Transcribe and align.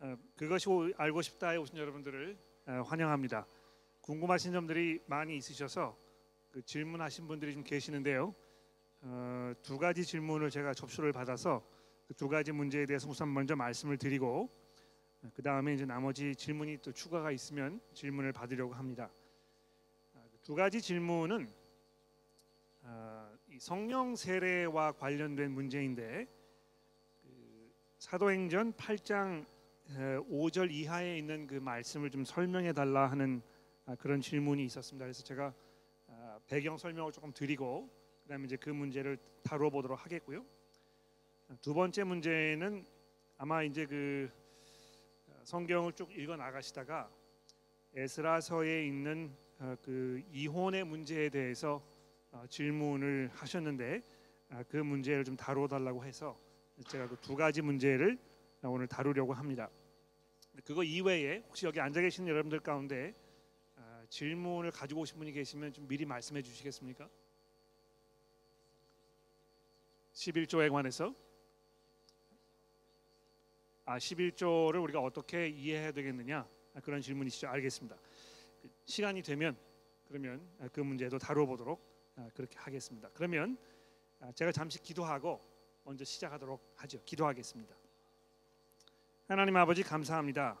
어, 0.00 0.16
그것이 0.34 0.68
오- 0.70 0.90
알고 0.96 1.20
싶다에 1.20 1.58
오신 1.58 1.76
여러분들을 1.76 2.38
어, 2.66 2.82
환영합니다. 2.86 3.46
궁금하신 4.00 4.52
점들이 4.52 5.02
많이 5.06 5.36
있으셔서 5.36 5.94
그 6.50 6.62
질문하신 6.62 7.26
분들이 7.28 7.52
좀 7.52 7.62
계시는데요. 7.62 8.34
어, 9.02 9.52
두 9.62 9.78
가지 9.78 10.04
질문을 10.04 10.48
제가 10.48 10.72
접수를 10.72 11.12
받아서 11.12 11.62
그 12.08 12.14
두 12.14 12.28
가지 12.28 12.50
문제에 12.50 12.86
대해서 12.86 13.08
우선 13.08 13.32
먼저 13.32 13.54
말씀을 13.54 13.96
드리고 13.98 14.50
그 15.34 15.42
다음에 15.42 15.74
이제 15.74 15.84
나머지 15.84 16.34
질문이 16.34 16.78
또 16.78 16.92
추가가 16.92 17.30
있으면 17.30 17.80
질문을 17.92 18.32
받으려고 18.32 18.72
합니다. 18.72 19.12
아, 20.14 20.24
그두 20.32 20.54
가지 20.54 20.80
질문은 20.80 21.52
성령 23.60 24.16
세례와 24.16 24.92
관련된 24.92 25.52
문제인데 25.52 26.26
그 27.22 27.72
사도행전 27.98 28.72
8장 28.72 29.44
5절 29.96 30.70
이하에 30.70 31.18
있는 31.18 31.46
그 31.46 31.54
말씀을 31.54 32.10
좀 32.10 32.24
설명해 32.24 32.72
달라 32.72 33.10
하는 33.10 33.42
아, 33.86 33.96
그런 33.96 34.20
질문이 34.20 34.64
있었습니다. 34.66 35.04
그래서 35.04 35.22
제가 35.24 35.52
아, 36.06 36.38
배경 36.46 36.76
설명을 36.76 37.10
조금 37.12 37.32
드리고 37.32 37.90
그다음에 38.22 38.44
이제 38.44 38.56
그 38.56 38.70
문제를 38.70 39.18
다뤄 39.42 39.70
보도록 39.70 40.04
하겠고요. 40.04 40.44
아, 41.48 41.56
두 41.60 41.74
번째 41.74 42.04
문제는 42.04 42.86
아마 43.36 43.64
이제 43.64 43.84
그 43.84 44.30
아, 45.28 45.32
성경을 45.42 45.92
쭉 45.94 46.16
읽어 46.16 46.36
나가시다가 46.36 47.10
에스라서에 47.94 48.86
있는 48.86 49.34
아, 49.58 49.76
그 49.82 50.22
이혼의 50.30 50.84
문제에 50.84 51.28
대해서 51.30 51.82
아, 52.30 52.46
질문을 52.48 53.30
하셨는데 53.32 54.02
아, 54.50 54.62
그 54.68 54.76
문제를 54.76 55.24
좀 55.24 55.36
다뤄 55.36 55.66
달라고 55.66 56.04
해서 56.04 56.38
제가 56.86 57.08
그 57.08 57.16
두 57.16 57.34
가지 57.34 57.60
문제를 57.60 58.18
오늘 58.62 58.86
다루려고 58.86 59.32
합니다. 59.32 59.68
그거 60.64 60.82
이외에 60.84 61.38
혹시 61.48 61.66
여기 61.66 61.80
앉아 61.80 62.00
계신 62.00 62.26
여러분들 62.28 62.60
가운데 62.60 63.14
아, 63.76 64.04
질문을 64.08 64.70
가지고 64.70 65.02
오신 65.02 65.18
분이 65.18 65.32
계시면 65.32 65.72
좀 65.72 65.88
미리 65.88 66.04
말씀해 66.04 66.42
주시겠습니까? 66.42 67.08
11조에 70.12 70.70
관해서 70.70 71.14
아 73.84 73.98
11조를 73.98 74.82
우리가 74.82 75.00
어떻게 75.00 75.48
이해해야 75.48 75.92
되겠느냐 75.92 76.48
아, 76.74 76.80
그런 76.80 77.00
질문이시죠. 77.00 77.48
알겠습니다. 77.48 77.96
그 78.60 78.70
시간이 78.84 79.22
되면 79.22 79.56
그러면 80.06 80.46
아, 80.58 80.68
그 80.68 80.80
문제도 80.80 81.18
다뤄보도록 81.18 82.12
아, 82.16 82.28
그렇게 82.34 82.58
하겠습니다. 82.58 83.08
그러면 83.14 83.56
아, 84.20 84.30
제가 84.32 84.52
잠시 84.52 84.80
기도하고 84.82 85.40
먼저 85.84 86.04
시작하도록 86.04 86.74
하죠. 86.76 87.02
기도하겠습니다. 87.04 87.74
하나님 89.30 89.54
아버지 89.54 89.84
감사합니다. 89.84 90.60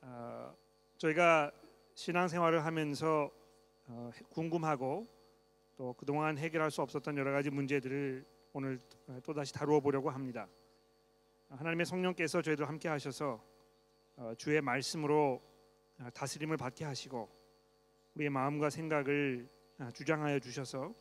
아, 0.00 0.54
저희가 0.96 1.52
신앙생활을 1.96 2.64
하면서 2.64 3.30
어, 3.84 4.10
궁금하고 4.30 5.06
또 5.76 5.92
그동안 5.92 6.38
해결할 6.38 6.70
수 6.70 6.80
없었던 6.80 7.18
여러 7.18 7.30
가지 7.30 7.50
문제들을 7.50 8.24
오늘 8.54 8.78
또 9.22 9.34
다시 9.34 9.52
다루어 9.52 9.80
보려고 9.80 10.08
합니다. 10.08 10.48
하나님의 11.50 11.84
성령께서 11.84 12.40
저희들 12.40 12.66
함께 12.66 12.88
하셔서 12.88 13.44
어, 14.16 14.32
주의 14.38 14.62
말씀으로 14.62 15.42
아, 15.98 16.08
다스림을 16.08 16.56
받게 16.56 16.86
하시고 16.86 17.28
우리의 18.14 18.30
마음과 18.30 18.70
생각을 18.70 19.46
아, 19.76 19.90
주장하여 19.90 20.38
주셔서 20.38 20.94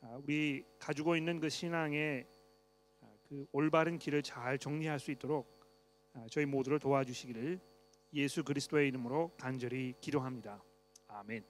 아, 0.00 0.18
우리 0.20 0.66
가지고 0.80 1.14
있는 1.14 1.38
그 1.38 1.48
신앙의 1.48 2.26
아, 3.02 3.06
그 3.28 3.46
올바른 3.52 4.00
길을 4.00 4.24
잘 4.24 4.58
정리할 4.58 4.98
수 4.98 5.12
있도록 5.12 5.54
아, 5.54 5.55
저희 6.30 6.46
모두를 6.46 6.78
도와주시기를 6.78 7.60
예수 8.14 8.42
그리스도의 8.44 8.88
이름으로 8.88 9.32
간절히 9.38 9.94
기도합니다. 10.00 10.62
아멘. 11.08 11.44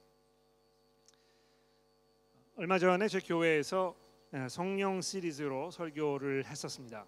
얼마 2.57 2.79
전에 2.79 3.07
제 3.09 3.21
교회에서 3.21 3.95
아, 4.33 4.49
성령 4.49 5.01
시리즈로 5.01 5.71
설교를 5.71 6.47
했었습니다. 6.47 7.07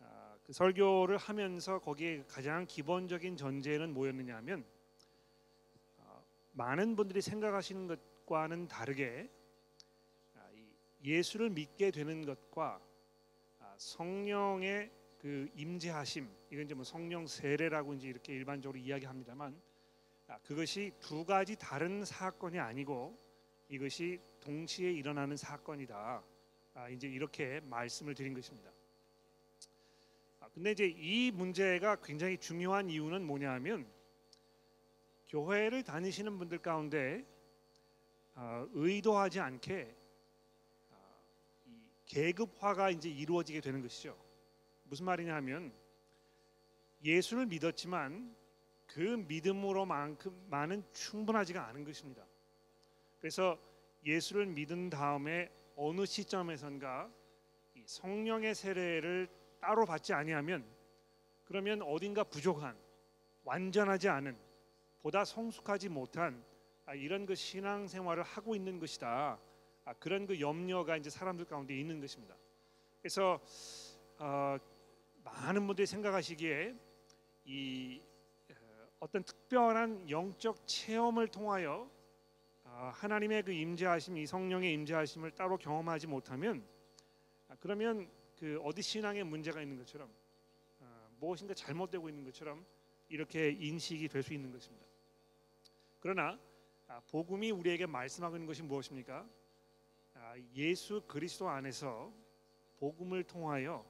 아, 0.00 0.36
그 0.44 0.52
설교를 0.52 1.16
하면서 1.16 1.78
거기에 1.78 2.24
가장 2.26 2.66
기본적인 2.66 3.36
전제는 3.36 3.94
뭐였느냐면 3.94 4.64
아, 5.98 6.22
많은 6.52 6.96
분들이 6.96 7.22
생각하시는 7.22 7.86
것과는 7.86 8.66
다르게 8.66 9.30
아, 10.34 10.48
이 10.52 10.66
예수를 11.04 11.50
믿게 11.50 11.90
되는 11.90 12.24
것과 12.24 12.80
아, 13.60 13.74
성령의 13.78 14.90
그 15.22 15.48
임재하심 15.54 16.28
이건 16.50 16.64
이제 16.64 16.74
뭐 16.74 16.82
성령 16.82 17.28
세례라고 17.28 17.94
이제 17.94 18.08
이렇게 18.08 18.34
일반적으로 18.34 18.76
이야기합니다만 18.76 19.56
아, 20.26 20.38
그것이 20.38 20.90
두 20.98 21.24
가지 21.24 21.54
다른 21.54 22.04
사건이 22.04 22.58
아니고 22.58 23.16
이것이 23.68 24.18
동시에 24.40 24.90
일어나는 24.90 25.36
사건이다. 25.36 26.24
아, 26.74 26.88
이제 26.88 27.06
이렇게 27.06 27.60
말씀을 27.60 28.16
드린 28.16 28.34
것입니다. 28.34 28.72
아, 30.40 30.48
근데 30.52 30.72
이제 30.72 30.86
이 30.88 31.30
문제가 31.30 31.96
굉장히 32.02 32.36
중요한 32.36 32.90
이유는 32.90 33.24
뭐냐하면 33.24 33.86
교회를 35.28 35.84
다니시는 35.84 36.36
분들 36.36 36.58
가운데 36.58 37.24
아, 38.34 38.66
의도하지 38.72 39.38
않게 39.38 39.94
계급화가 42.06 42.90
이제 42.90 43.08
이루어지게 43.08 43.60
되는 43.60 43.80
것이죠. 43.82 44.31
무슨 44.92 45.06
말이냐 45.06 45.34
하면 45.36 45.72
예수를 47.02 47.46
믿었지만 47.46 48.36
그 48.86 49.00
믿음으로만큼만은 49.26 50.84
충분하지가 50.92 51.66
않은 51.68 51.82
것입니다. 51.84 52.22
그래서 53.18 53.58
예수를 54.04 54.44
믿은 54.44 54.90
다음에 54.90 55.50
어느 55.76 56.04
시점에선가 56.04 57.10
이 57.74 57.82
성령의 57.86 58.54
세례를 58.54 59.30
따로 59.62 59.86
받지 59.86 60.12
아니하면 60.12 60.62
그러면 61.46 61.80
어딘가 61.80 62.22
부족한 62.22 62.76
완전하지 63.44 64.10
않은 64.10 64.36
보다 65.00 65.24
성숙하지 65.24 65.88
못한 65.88 66.44
아, 66.84 66.94
이런 66.94 67.24
그 67.24 67.34
신앙 67.34 67.88
생활을 67.88 68.24
하고 68.24 68.54
있는 68.54 68.78
것이다. 68.78 69.38
아, 69.86 69.92
그런 69.94 70.26
그 70.26 70.38
염려가 70.38 70.98
이제 70.98 71.08
사람들 71.08 71.46
가운데 71.46 71.74
있는 71.74 71.98
것입니다. 71.98 72.36
그래서 73.00 73.40
어, 74.18 74.58
많은 75.24 75.66
분들이 75.66 75.86
생각하시기에 75.86 76.74
이 77.44 78.00
어, 78.50 78.88
어떤 79.00 79.22
특별한 79.22 80.10
영적 80.10 80.66
체험을 80.66 81.28
통하여 81.28 81.90
아, 82.64 82.92
하나님의 82.94 83.42
그 83.42 83.52
임재하심, 83.52 84.16
이 84.16 84.26
성령의 84.26 84.72
임재하심을 84.74 85.32
따로 85.32 85.56
경험하지 85.58 86.06
못하면 86.06 86.66
아, 87.48 87.56
그러면 87.60 88.08
그 88.38 88.60
어디 88.62 88.82
신앙에 88.82 89.22
문제가 89.22 89.60
있는 89.62 89.76
것처럼 89.78 90.10
아, 90.80 91.08
무엇인가 91.20 91.54
잘못되고 91.54 92.08
있는 92.08 92.24
것처럼 92.24 92.64
이렇게 93.08 93.50
인식이 93.50 94.08
될 94.08 94.22
수 94.22 94.32
있는 94.32 94.50
것입니다. 94.50 94.86
그러나 96.00 96.38
아, 96.88 97.00
복음이 97.08 97.50
우리에게 97.50 97.86
말씀하고 97.86 98.36
있는 98.36 98.46
것이 98.46 98.62
무엇입니까? 98.62 99.28
아, 100.14 100.34
예수 100.54 101.02
그리스도 101.06 101.48
안에서 101.48 102.12
복음을 102.78 103.22
통하여 103.24 103.84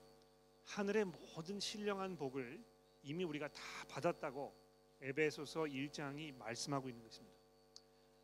하늘의 0.64 1.06
모든 1.06 1.60
신령한 1.60 2.16
복을 2.16 2.62
이미 3.02 3.24
우리가 3.24 3.48
다 3.48 3.62
받았다고 3.88 4.54
에베소서 5.00 5.62
1장이 5.62 6.34
말씀하고 6.36 6.88
있는 6.88 7.02
것입니다. 7.02 7.36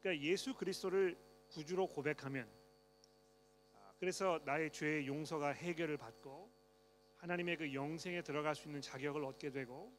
그러니까 0.01 0.25
예수 0.25 0.55
그리스도를 0.55 1.19
구주로 1.49 1.87
고백하면 1.87 2.49
아, 3.75 3.93
그래서 3.99 4.41
나의 4.45 4.71
죄의 4.71 5.07
용서가 5.07 5.49
해결을 5.49 5.97
받고 5.97 6.51
하나님의 7.17 7.57
그 7.57 7.75
영생에 7.75 8.23
들어갈 8.23 8.55
수 8.55 8.69
있는 8.69 8.81
자격을 8.81 9.25
얻게 9.25 9.51
되고 9.51 9.93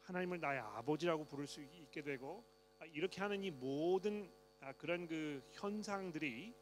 하나님을 0.00 0.40
나의 0.40 0.58
아버지라고 0.60 1.24
부를 1.24 1.46
수 1.46 1.62
있게 1.62 2.02
되고 2.02 2.44
아, 2.80 2.84
이렇게 2.86 3.20
하는 3.20 3.44
이 3.44 3.50
모든 3.50 4.30
아, 4.60 4.72
그런 4.72 5.06
그 5.06 5.42
현상들이 5.52 6.54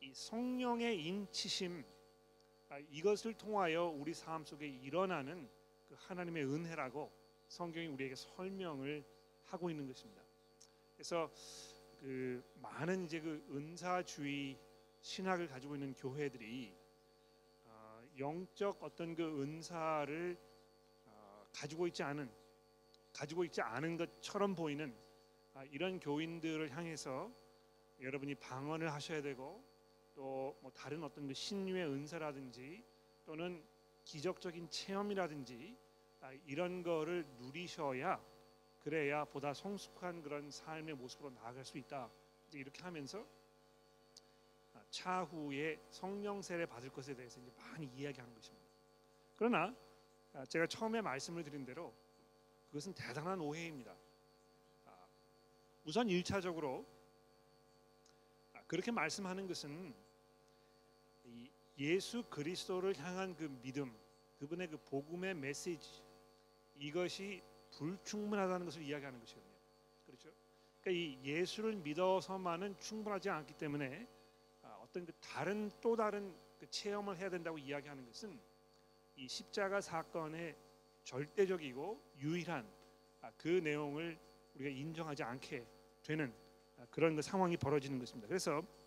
이 0.00 0.12
성령의 0.12 1.02
인치심 1.06 1.82
아, 1.82 1.93
이것을 2.90 3.34
통하여 3.34 3.84
우리 3.84 4.14
삶 4.14 4.44
속에 4.44 4.66
일어나는 4.66 5.48
그 5.88 5.94
하나님의 5.98 6.44
은혜라고 6.44 7.10
성경이 7.48 7.86
우리에게 7.88 8.14
설명을 8.14 9.04
하고 9.44 9.70
있는 9.70 9.86
것입니다. 9.86 10.22
그래서 10.94 11.30
그 12.00 12.42
많은 12.60 13.04
이제 13.04 13.20
그 13.20 13.44
은사주의 13.50 14.58
신학을 15.00 15.48
가지고 15.48 15.74
있는 15.74 15.94
교회들이 15.94 16.74
아, 17.66 18.02
영적 18.18 18.82
어떤 18.82 19.14
그 19.14 19.42
은사를 19.42 20.38
아, 21.06 21.44
가지고 21.52 21.86
있지 21.86 22.02
않은 22.02 22.30
가지고 23.12 23.44
있지 23.44 23.60
않은 23.60 23.96
것처럼 23.96 24.54
보이는 24.54 24.94
아, 25.54 25.64
이런 25.64 26.00
교인들을 26.00 26.76
향해서 26.76 27.30
여러분이 28.00 28.34
방언을 28.36 28.92
하셔야 28.92 29.22
되고 29.22 29.64
또 30.14 30.44
뭐 30.64 30.72
다른 30.72 31.04
어떤 31.04 31.26
그 31.28 31.34
신유의 31.34 31.86
은사라든지 31.86 32.82
또는 33.26 33.62
기적적인 34.04 34.70
체험이라든지 34.70 35.76
아, 36.22 36.28
아, 36.28 36.32
이런 36.46 36.82
거를 36.82 37.26
누리셔야 37.38 38.18
그래야 38.80 39.26
보다 39.26 39.52
성숙한 39.52 40.22
그런 40.22 40.50
삶의 40.50 40.94
모습으로 40.94 41.30
나아갈 41.30 41.66
수 41.66 41.76
있다. 41.76 42.10
이렇게 42.52 42.82
하면서 42.82 43.26
아, 44.72 44.82
차후에 44.88 45.78
성령 45.90 46.40
세례 46.40 46.64
받을 46.64 46.88
것에 46.88 47.14
대해서 47.14 47.38
이제 47.40 47.52
많이 47.58 47.86
이야기하는 47.94 48.34
것입니다. 48.34 48.66
그러나 49.36 49.76
아, 50.32 50.46
제가 50.46 50.66
처음에 50.66 51.02
말씀을 51.02 51.44
드린 51.44 51.66
대로 51.66 51.94
그것은 52.68 52.94
대단한 52.94 53.38
오해입니다. 53.38 53.94
아, 54.86 55.06
우선 55.84 56.08
일차적으로 56.08 56.86
아, 58.54 58.62
그렇게 58.66 58.90
말씀하는 58.90 59.46
것은 59.46 59.94
이 59.94 60.03
예수 61.78 62.22
그리스도를 62.24 62.96
향한 62.98 63.34
그 63.34 63.44
믿음, 63.62 63.92
그분의 64.38 64.68
그 64.68 64.76
복음의 64.78 65.34
메시지 65.34 66.02
이것이 66.76 67.42
불충분하다는 67.72 68.66
것을 68.66 68.82
이야기하는 68.82 69.18
것이거든요. 69.20 69.54
그렇죠? 70.06 70.30
그러니까 70.80 70.90
이 70.90 71.18
예수를 71.24 71.76
믿어서만은 71.76 72.78
충분하지 72.78 73.30
않기 73.30 73.54
때문에 73.54 74.06
아, 74.62 74.78
어떤 74.82 75.04
그 75.04 75.12
다른 75.20 75.70
또 75.80 75.96
다른 75.96 76.34
그 76.58 76.68
체험을 76.68 77.16
해야 77.16 77.28
된다고 77.30 77.58
이야기하는 77.58 78.04
것은 78.06 78.38
이 79.16 79.28
십자가 79.28 79.80
사건의 79.80 80.56
절대적이고 81.04 82.00
유일한 82.20 82.68
아, 83.20 83.30
그 83.36 83.48
내용을 83.48 84.18
우리가 84.54 84.70
인정하지 84.70 85.22
않게 85.22 85.66
되는 86.02 86.32
아, 86.78 86.86
그런 86.90 87.16
그 87.16 87.22
상황이 87.22 87.56
벌어지는 87.56 87.98
것입니다. 87.98 88.28
그래서 88.28 88.60
그 88.60 88.83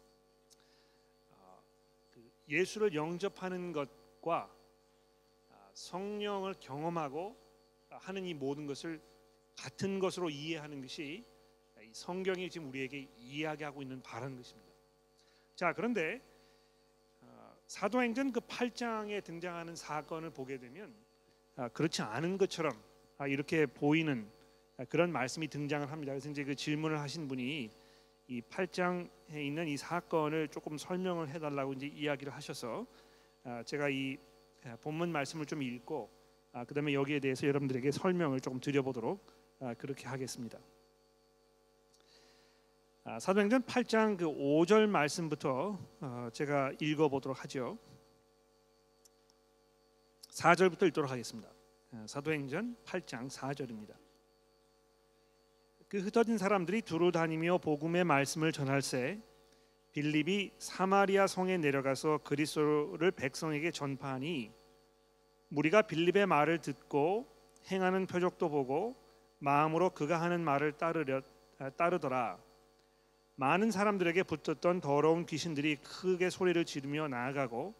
예수를 2.47 2.93
영접하는 2.93 3.71
것과 3.71 4.51
성령을 5.73 6.55
경험하고 6.59 7.35
하는 7.89 8.25
이 8.25 8.33
모든 8.33 8.65
것을 8.65 8.99
같은 9.55 9.99
것으로 9.99 10.29
이해하는 10.29 10.81
것이 10.81 11.23
성경이 11.91 12.49
지금 12.49 12.69
우리에게 12.69 13.07
이야기하고 13.17 13.81
있는 13.81 14.01
바라는 14.01 14.37
것입니다. 14.37 14.71
자, 15.55 15.73
그런데 15.73 16.21
어, 17.21 17.55
사도행전 17.67 18.31
그 18.31 18.39
8장에 18.41 19.23
등장하는 19.23 19.75
사건을 19.75 20.29
보게 20.29 20.57
되면 20.57 20.93
아, 21.55 21.67
그렇지 21.69 22.01
않은 22.03 22.37
것처럼 22.37 22.79
아, 23.17 23.27
이렇게 23.27 23.65
보이는 23.65 24.29
아, 24.77 24.85
그런 24.85 25.11
말씀이 25.11 25.47
등장을 25.47 25.91
합니다. 25.91 26.11
그래서 26.11 26.29
이제 26.29 26.43
그 26.43 26.55
질문을 26.55 26.99
하신 26.99 27.27
분이 27.27 27.71
이 28.27 28.41
8장에 28.41 29.35
있는 29.35 29.67
이 29.67 29.77
사건을 29.77 30.49
조금 30.49 30.77
설명을 30.77 31.29
해달라고 31.29 31.73
이제 31.73 31.87
이야기를 31.87 32.33
하셔서 32.33 32.85
제가 33.65 33.89
이 33.89 34.17
본문 34.81 35.11
말씀을 35.11 35.45
좀 35.45 35.61
읽고 35.61 36.09
아, 36.51 36.65
그다음에 36.65 36.93
여기에 36.93 37.19
대해서 37.19 37.45
여러분들에게 37.45 37.91
설명을 37.91 38.39
조금 38.39 38.59
드려보도록 38.59 39.23
아, 39.59 39.73
그렇게 39.75 40.07
하겠습니다. 40.07 40.57
아, 43.03 43.19
사도행전 43.19 43.61
8장 43.63 44.17
그 44.17 44.25
5절 44.25 44.87
말씀부터 44.87 45.79
어, 46.01 46.29
제가 46.33 46.73
읽어보도록 46.81 47.43
하죠. 47.43 47.77
4절부터 50.31 50.87
읽도록 50.87 51.11
하겠습니다. 51.11 51.49
아, 51.91 52.05
사도행전 52.07 52.75
8장 52.85 53.29
4절입니다. 53.29 54.06
그 55.89 55.99
흩어진 55.99 56.37
사람들이 56.37 56.81
두루 56.81 57.13
다니며 57.13 57.59
복음의 57.59 58.03
말씀을 58.03 58.51
전할세 58.51 59.21
빌립이 59.93 60.51
사마리아 60.57 61.27
성에 61.27 61.57
내려가서 61.57 62.19
그리스도를 62.25 63.11
백성에게 63.11 63.71
전파하니 63.71 64.51
무리가 65.47 65.83
빌립의 65.83 66.25
말을 66.27 66.59
듣고 66.59 67.25
행하는 67.71 68.05
표적도 68.05 68.49
보고 68.49 68.97
마음으로 69.39 69.91
그가 69.91 70.19
하는 70.21 70.43
말을 70.43 70.73
따르려 70.73 71.21
아, 71.59 71.69
따르더라. 71.69 72.37
많은 73.35 73.71
사람들에게 73.71 74.23
붙었던 74.23 74.81
더러운 74.81 75.25
귀신들이 75.25 75.77
크게 75.77 76.29
소리를 76.29 76.65
지르며 76.65 77.07
나아가고 77.07 77.73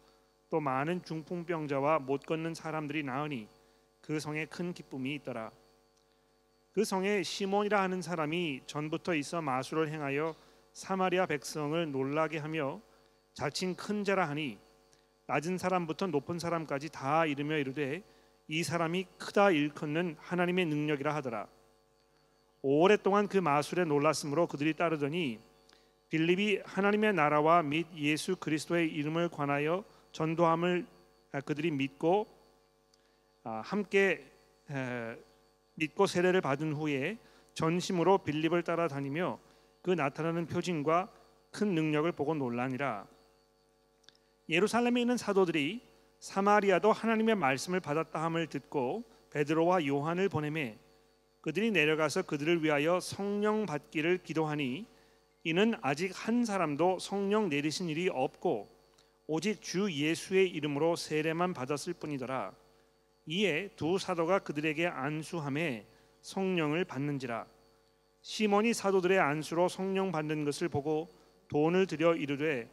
또 0.48 0.60
많은 0.60 1.04
중풍병자와 1.04 1.98
못 1.98 2.24
걷는 2.24 2.54
사람들이 2.54 3.02
나으니 3.02 3.48
그 4.00 4.18
성에 4.18 4.46
큰 4.46 4.72
기쁨이 4.72 5.14
있더라. 5.16 5.52
그 6.78 6.84
성에 6.84 7.24
시몬이라 7.24 7.82
하는 7.82 8.00
사람이 8.00 8.60
전부터 8.66 9.16
있어 9.16 9.42
마술을 9.42 9.90
행하여 9.90 10.36
사마리아 10.72 11.26
백성을 11.26 11.90
놀라게 11.90 12.38
하며 12.38 12.80
자칭 13.34 13.74
큰 13.74 14.04
자라 14.04 14.28
하니 14.28 14.58
낮은 15.26 15.58
사람부터 15.58 16.06
높은 16.06 16.38
사람까지 16.38 16.90
다 16.90 17.26
이르며 17.26 17.56
이르되 17.56 18.04
이 18.46 18.62
사람이 18.62 19.06
크다 19.18 19.50
일컫는 19.50 20.18
하나님의 20.20 20.66
능력이라 20.66 21.16
하더라. 21.16 21.48
오랫동안 22.62 23.26
그 23.26 23.38
마술에 23.38 23.84
놀랐으므로 23.84 24.46
그들이 24.46 24.74
따르더니 24.74 25.40
빌립이 26.10 26.60
하나님의 26.64 27.12
나라와 27.12 27.60
및 27.64 27.88
예수 27.96 28.36
그리스도의 28.36 28.88
이름을 28.88 29.30
관하여 29.30 29.82
전도함을 30.12 30.86
아, 31.32 31.40
그들이 31.40 31.72
믿고 31.72 32.28
아, 33.42 33.62
함께 33.64 34.24
믿고 35.78 36.06
세례를 36.06 36.40
받은 36.40 36.72
후에 36.72 37.18
전심으로 37.54 38.18
빌립을 38.18 38.62
따라다니며 38.62 39.38
그 39.82 39.90
나타나는 39.90 40.46
표징과 40.46 41.10
큰 41.50 41.74
능력을 41.74 42.10
보고 42.12 42.34
놀라니라. 42.34 43.06
예루살렘에 44.48 45.00
있는 45.00 45.16
사도들이 45.16 45.80
사마리아도 46.18 46.92
하나님의 46.92 47.36
말씀을 47.36 47.80
받았다 47.80 48.22
함을 48.22 48.48
듣고 48.48 49.04
베드로와 49.30 49.86
요한을 49.86 50.28
보내매 50.28 50.78
그들이 51.40 51.70
내려가서 51.70 52.22
그들을 52.22 52.64
위하여 52.64 52.98
성령 52.98 53.66
받기를 53.66 54.22
기도하니 54.24 54.86
이는 55.44 55.74
아직 55.80 56.12
한 56.14 56.44
사람도 56.44 56.98
성령 56.98 57.48
내리신 57.48 57.88
일이 57.88 58.08
없고 58.08 58.68
오직 59.26 59.62
주 59.62 59.90
예수의 59.92 60.48
이름으로 60.50 60.96
세례만 60.96 61.54
받았을 61.54 61.94
뿐이더라. 61.94 62.52
이에 63.30 63.68
두 63.76 63.98
사도가 63.98 64.38
그들에게 64.38 64.86
안수함에 64.86 65.86
성령을 66.22 66.86
받는지라. 66.86 67.46
시몬이 68.22 68.72
사도들의 68.72 69.18
안수로 69.18 69.68
성령 69.68 70.10
받는 70.10 70.46
것을 70.46 70.70
보고 70.70 71.08
돈을 71.48 71.86
들여 71.86 72.14
이르되 72.14 72.70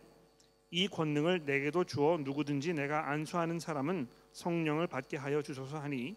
이 0.71 0.87
권능을 0.87 1.43
내게도 1.45 1.83
주어 1.83 2.17
누구든지 2.17 2.73
내가 2.73 3.09
안수하는 3.09 3.59
사람은 3.59 4.07
성령을 4.31 4.87
받게 4.87 5.17
하여 5.17 5.41
주소서 5.41 5.77
하니. 5.77 6.15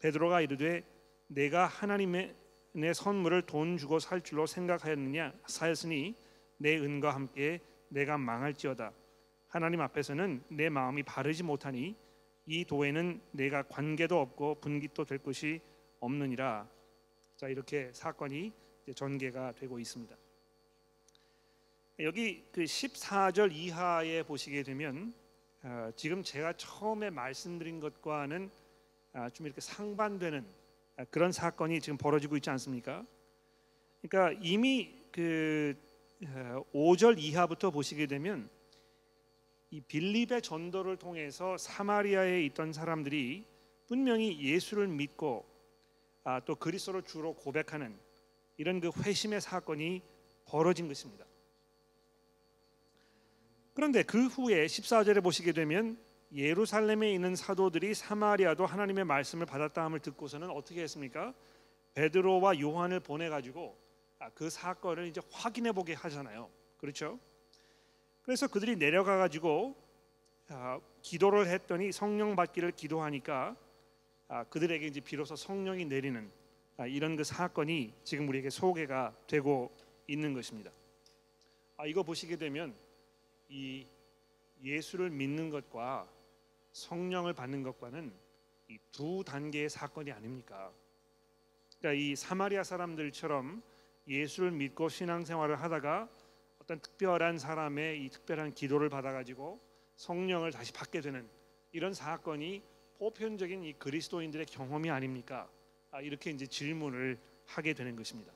베드로가 0.00 0.40
이르되 0.40 0.82
내가 1.28 1.66
하나님의 1.66 2.34
내 2.72 2.92
선물을 2.92 3.42
돈 3.42 3.76
주고 3.76 4.00
살 4.00 4.22
줄로 4.22 4.46
생각하였느냐? 4.46 5.32
사였으니 5.46 6.16
내 6.56 6.76
은과 6.76 7.14
함께 7.14 7.60
내가 7.90 8.18
망할지어다. 8.18 8.90
하나님 9.46 9.80
앞에서는 9.82 10.42
내 10.48 10.68
마음이 10.68 11.04
바르지 11.04 11.44
못하니 11.44 11.94
이 12.50 12.64
도에는 12.64 13.20
내가 13.32 13.62
관계도 13.62 14.18
없고 14.18 14.54
분깃도 14.62 15.04
될 15.04 15.18
것이 15.18 15.60
없느니라 16.00 16.66
자 17.36 17.46
이렇게 17.46 17.90
사건이 17.92 18.52
전개가 18.96 19.52
되고 19.52 19.78
있습니다. 19.78 20.16
여기 22.00 22.42
그 22.50 22.64
14절 22.64 23.52
이하에 23.52 24.22
보시게 24.22 24.62
되면 24.62 25.12
어, 25.62 25.90
지금 25.94 26.22
제가 26.22 26.54
처음에 26.54 27.10
말씀드린 27.10 27.80
것과는 27.80 28.50
아, 29.12 29.28
좀 29.28 29.44
이렇게 29.44 29.60
상반되는 29.60 30.46
아, 30.96 31.04
그런 31.10 31.32
사건이 31.32 31.82
지금 31.82 31.98
벌어지고 31.98 32.36
있지 32.36 32.48
않습니까? 32.48 33.04
그러니까 34.00 34.40
이미 34.42 34.94
그 35.12 35.76
5절 36.72 37.16
어, 37.16 37.20
이하부터 37.20 37.70
보시게 37.70 38.06
되면 38.06 38.48
이 39.70 39.80
빌립의 39.80 40.42
전도를 40.42 40.96
통해서 40.96 41.58
사마리아에 41.58 42.42
있던 42.46 42.72
사람들이 42.72 43.44
분명히 43.86 44.40
예수를 44.40 44.88
믿고 44.88 45.46
아, 46.24 46.40
또 46.40 46.54
그리스도를 46.54 47.02
주로 47.02 47.34
고백하는 47.34 47.98
이런 48.56 48.80
그 48.80 48.90
회심의 49.02 49.40
사건이 49.40 50.02
벌어진 50.46 50.88
것입니다. 50.88 51.24
그런데 53.74 54.02
그 54.02 54.26
후에 54.26 54.66
14절에 54.66 55.22
보시게 55.22 55.52
되면 55.52 55.98
예루살렘에 56.32 57.12
있는 57.12 57.36
사도들이 57.36 57.94
사마리아도 57.94 58.66
하나님의 58.66 59.04
말씀을 59.04 59.46
받았다 59.46 59.84
함을 59.84 60.00
듣고서는 60.00 60.50
어떻게 60.50 60.82
했습니까? 60.82 61.32
베드로와 61.94 62.60
요한을 62.60 63.00
보내 63.00 63.28
가지고 63.28 63.78
아, 64.18 64.30
그 64.30 64.50
사건을 64.50 65.06
이제 65.06 65.20
확인해 65.30 65.72
보게 65.72 65.94
하잖아요. 65.94 66.50
그렇죠? 66.76 67.18
그래서 68.28 68.46
그들이 68.46 68.76
내려가 68.76 69.16
가지고 69.16 69.74
아, 70.48 70.78
기도를 71.00 71.46
했더니 71.46 71.92
성령 71.92 72.36
받기를 72.36 72.72
기도하니까 72.72 73.56
아, 74.28 74.44
그들에게 74.44 74.86
이제 74.86 75.00
비로소 75.00 75.34
성령이 75.34 75.86
내리는 75.86 76.30
이런 76.88 77.16
그 77.16 77.24
사건이 77.24 77.94
지금 78.04 78.28
우리에게 78.28 78.50
소개가 78.50 79.16
되고 79.26 79.74
있는 80.06 80.34
것입니다. 80.34 80.70
이거 81.86 82.02
보시게 82.02 82.36
되면 82.36 82.74
이 83.48 83.86
예수를 84.62 85.08
믿는 85.08 85.48
것과 85.48 86.06
성령을 86.72 87.32
받는 87.32 87.62
것과는 87.62 88.12
이 88.68 88.76
두 88.92 89.24
단계의 89.24 89.70
사건이 89.70 90.12
아닙니까? 90.12 90.70
그러니까 91.78 91.98
이 91.98 92.14
사마리아 92.14 92.62
사람들처럼 92.62 93.62
예수를 94.06 94.50
믿고 94.50 94.90
신앙생활을 94.90 95.62
하다가 95.62 96.10
어떤 96.68 96.80
특별한 96.80 97.38
사람의 97.38 98.04
이 98.04 98.10
특별한 98.10 98.52
기도를 98.52 98.90
받아가지고 98.90 99.58
성령을 99.96 100.52
다시 100.52 100.70
받게 100.70 101.00
되는 101.00 101.26
이런 101.72 101.94
사건이 101.94 102.62
보편적인 102.98 103.64
이 103.64 103.72
그리스도인들의 103.72 104.44
경험이 104.44 104.90
아닙니까? 104.90 105.50
아, 105.90 106.02
이렇게 106.02 106.30
이제 106.30 106.46
질문을 106.46 107.18
하게 107.46 107.72
되는 107.72 107.96
것입니다. 107.96 108.34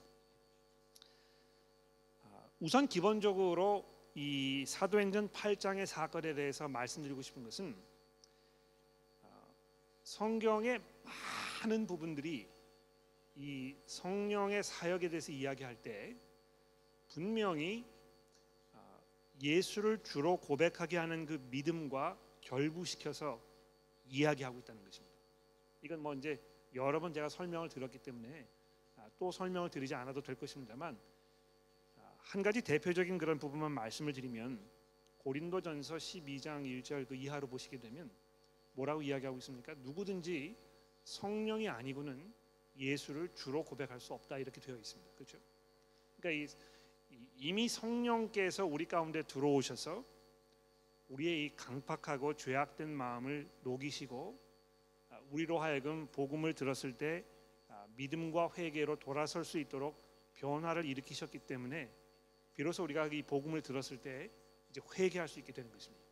아, 2.22 2.48
우선 2.58 2.88
기본적으로 2.88 3.84
이 4.14 4.64
사도행전 4.66 5.28
8장의 5.28 5.84
사건에 5.84 6.32
대해서 6.32 6.66
말씀드리고 6.68 7.20
싶은 7.20 7.44
것은 7.44 7.76
아, 9.24 9.28
성경의 10.04 10.80
많은 11.60 11.86
부분들이 11.86 12.48
이 13.34 13.74
성령의 13.84 14.62
사역에 14.62 15.10
대해서 15.10 15.32
이야기할 15.32 15.76
때 15.82 16.16
분명히 17.08 17.84
아, 17.84 17.91
예수를 19.42 20.02
주로 20.04 20.36
고백하게 20.36 20.96
하는 20.96 21.26
그 21.26 21.40
믿음과 21.50 22.18
결부시켜서 22.40 23.42
이야기하고 24.06 24.60
있다는 24.60 24.84
것입니다. 24.84 25.16
이건 25.82 26.00
뭐 26.00 26.14
이제 26.14 26.40
여러 26.74 27.00
번 27.00 27.12
제가 27.12 27.28
설명을 27.28 27.68
들었기 27.68 27.98
때문에 27.98 28.48
아, 28.96 29.10
또 29.18 29.32
설명을 29.32 29.68
드리지 29.68 29.94
않아도 29.94 30.22
될 30.22 30.36
것입니다만 30.36 30.98
아, 31.96 32.14
한 32.18 32.42
가지 32.42 32.62
대표적인 32.62 33.18
그런 33.18 33.38
부분만 33.38 33.72
말씀을 33.72 34.12
드리면 34.12 34.64
고린도전서 35.18 35.96
12장 35.96 36.64
1절 36.64 37.08
그 37.08 37.14
이하로 37.14 37.48
보시게 37.48 37.78
되면 37.78 38.10
뭐라고 38.74 39.02
이야기하고 39.02 39.38
있습니까? 39.38 39.74
누구든지 39.78 40.56
성령이 41.04 41.68
아니고는 41.68 42.32
예수를 42.76 43.28
주로 43.34 43.64
고백할 43.64 44.00
수 44.00 44.14
없다 44.14 44.38
이렇게 44.38 44.60
되어 44.60 44.76
있습니다. 44.76 45.12
그렇죠? 45.14 45.38
그러니까 46.16 46.44
이, 46.44 46.46
이미 47.36 47.68
성령께서 47.68 48.64
우리 48.64 48.86
가운데 48.86 49.22
들어오셔서 49.22 50.04
우리의 51.08 51.44
이 51.44 51.56
강팍하고 51.56 52.36
죄악된 52.36 52.88
마음을 52.88 53.48
녹이시고 53.62 54.38
아, 55.10 55.20
우리로 55.30 55.58
하여금 55.58 56.06
복음을 56.12 56.54
들었을 56.54 56.92
때 56.92 57.24
아, 57.68 57.86
믿음과 57.96 58.52
회개로 58.56 59.00
돌아설 59.00 59.44
수 59.44 59.58
있도록 59.58 60.00
변화를 60.34 60.84
일으키셨기 60.84 61.40
때문에 61.40 61.90
비로소 62.54 62.84
우리가 62.84 63.06
이 63.06 63.22
복음을 63.22 63.60
들었을 63.60 63.98
때 63.98 64.30
이제 64.70 64.80
회개할 64.96 65.28
수 65.28 65.38
있게 65.38 65.52
되는 65.52 65.70
것입니다. 65.70 66.04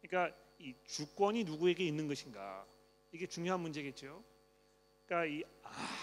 그러니까 0.00 0.36
이 0.58 0.74
주권이 0.84 1.44
누구에게 1.44 1.86
있는 1.86 2.08
것인가 2.08 2.66
이게 3.12 3.26
중요한 3.26 3.60
문제겠죠. 3.60 4.24
그러니까 5.06 5.26
이 5.26 5.44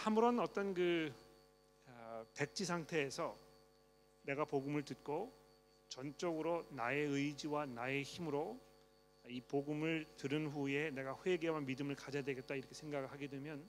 아무런 0.05 0.39
어떤 0.39 0.73
그 0.73 1.11
아, 1.87 2.25
백지 2.35 2.63
상태에서 2.63 3.46
내가 4.27 4.43
복음을 4.43 4.83
듣고 4.83 5.33
전적으로 5.87 6.67
나의 6.69 7.07
의지와 7.07 7.65
나의 7.65 8.03
힘으로 8.03 8.59
이 9.29 9.39
복음을 9.41 10.05
들은 10.17 10.47
후에 10.47 10.91
내가 10.91 11.17
회개와 11.25 11.61
믿음을 11.61 11.95
가져야 11.95 12.23
되겠다 12.23 12.55
이렇게 12.55 12.73
생각을 12.73 13.09
하게 13.09 13.27
되면 13.27 13.67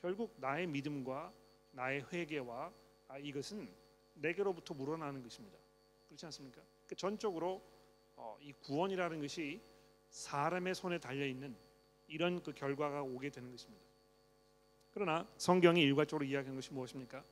결국 0.00 0.34
나의 0.38 0.68
믿음과 0.68 1.32
나의 1.72 2.06
회개와 2.12 2.72
아, 3.08 3.18
이것은 3.18 3.68
내게로부터 4.14 4.74
물어나는 4.74 5.22
것입니다. 5.22 5.58
그렇지 6.06 6.24
않습니까? 6.26 6.62
그 6.86 6.94
전적으로 6.94 7.60
어, 8.14 8.38
이 8.40 8.52
구원이라는 8.52 9.20
것이 9.20 9.60
사람의 10.10 10.76
손에 10.76 10.98
달려 10.98 11.26
있는 11.26 11.56
이런 12.06 12.42
그 12.42 12.52
결과가 12.52 13.02
오게 13.02 13.30
되는 13.30 13.50
것입니다. 13.50 13.84
그러나 14.92 15.26
성경이 15.36 15.82
일괄적으로 15.82 16.24
이야기한 16.24 16.54
것이 16.54 16.72
무엇입니까? 16.72 17.24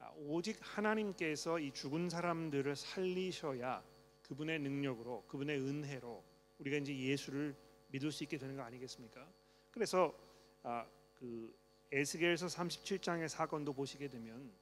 아, 0.00 0.12
오직 0.16 0.58
하나님께서 0.60 1.58
이 1.58 1.72
죽은 1.72 2.08
사람들을 2.08 2.76
살리셔야 2.76 3.82
그분의 4.22 4.60
능력으로 4.60 5.24
그분의 5.26 5.58
은혜로 5.58 6.24
우리가 6.58 6.76
이제 6.76 6.96
예수를 6.96 7.54
믿을 7.88 8.12
수 8.12 8.22
있게 8.24 8.38
되는 8.38 8.56
거 8.56 8.62
아니겠습니까? 8.62 9.26
그래서 9.70 10.14
아, 10.62 10.86
그 11.18 11.54
에스겔서 11.90 12.46
37장의 12.46 13.28
사건도 13.28 13.72
보시게 13.72 14.08
되면 14.08 14.52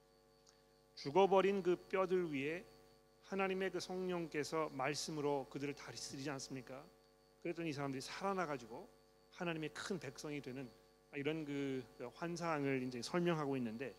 죽어버린 0.94 1.62
그 1.62 1.76
뼈들 1.76 2.32
위에 2.32 2.64
하나님의 3.24 3.70
그 3.72 3.80
성령께서 3.80 4.70
말씀으로 4.70 5.46
그들을 5.50 5.74
다스리지 5.74 6.30
않습니까? 6.30 6.84
그랬더니 7.42 7.70
이 7.70 7.72
사람들이 7.72 8.00
살아나 8.00 8.46
가지고 8.46 8.88
하나님의 9.32 9.70
큰 9.74 9.98
백성이 9.98 10.40
되는 10.40 10.70
이런 11.14 11.44
그 11.44 11.84
환상을 12.14 12.82
이제 12.84 13.02
설명하고 13.02 13.56
있는데 13.56 13.94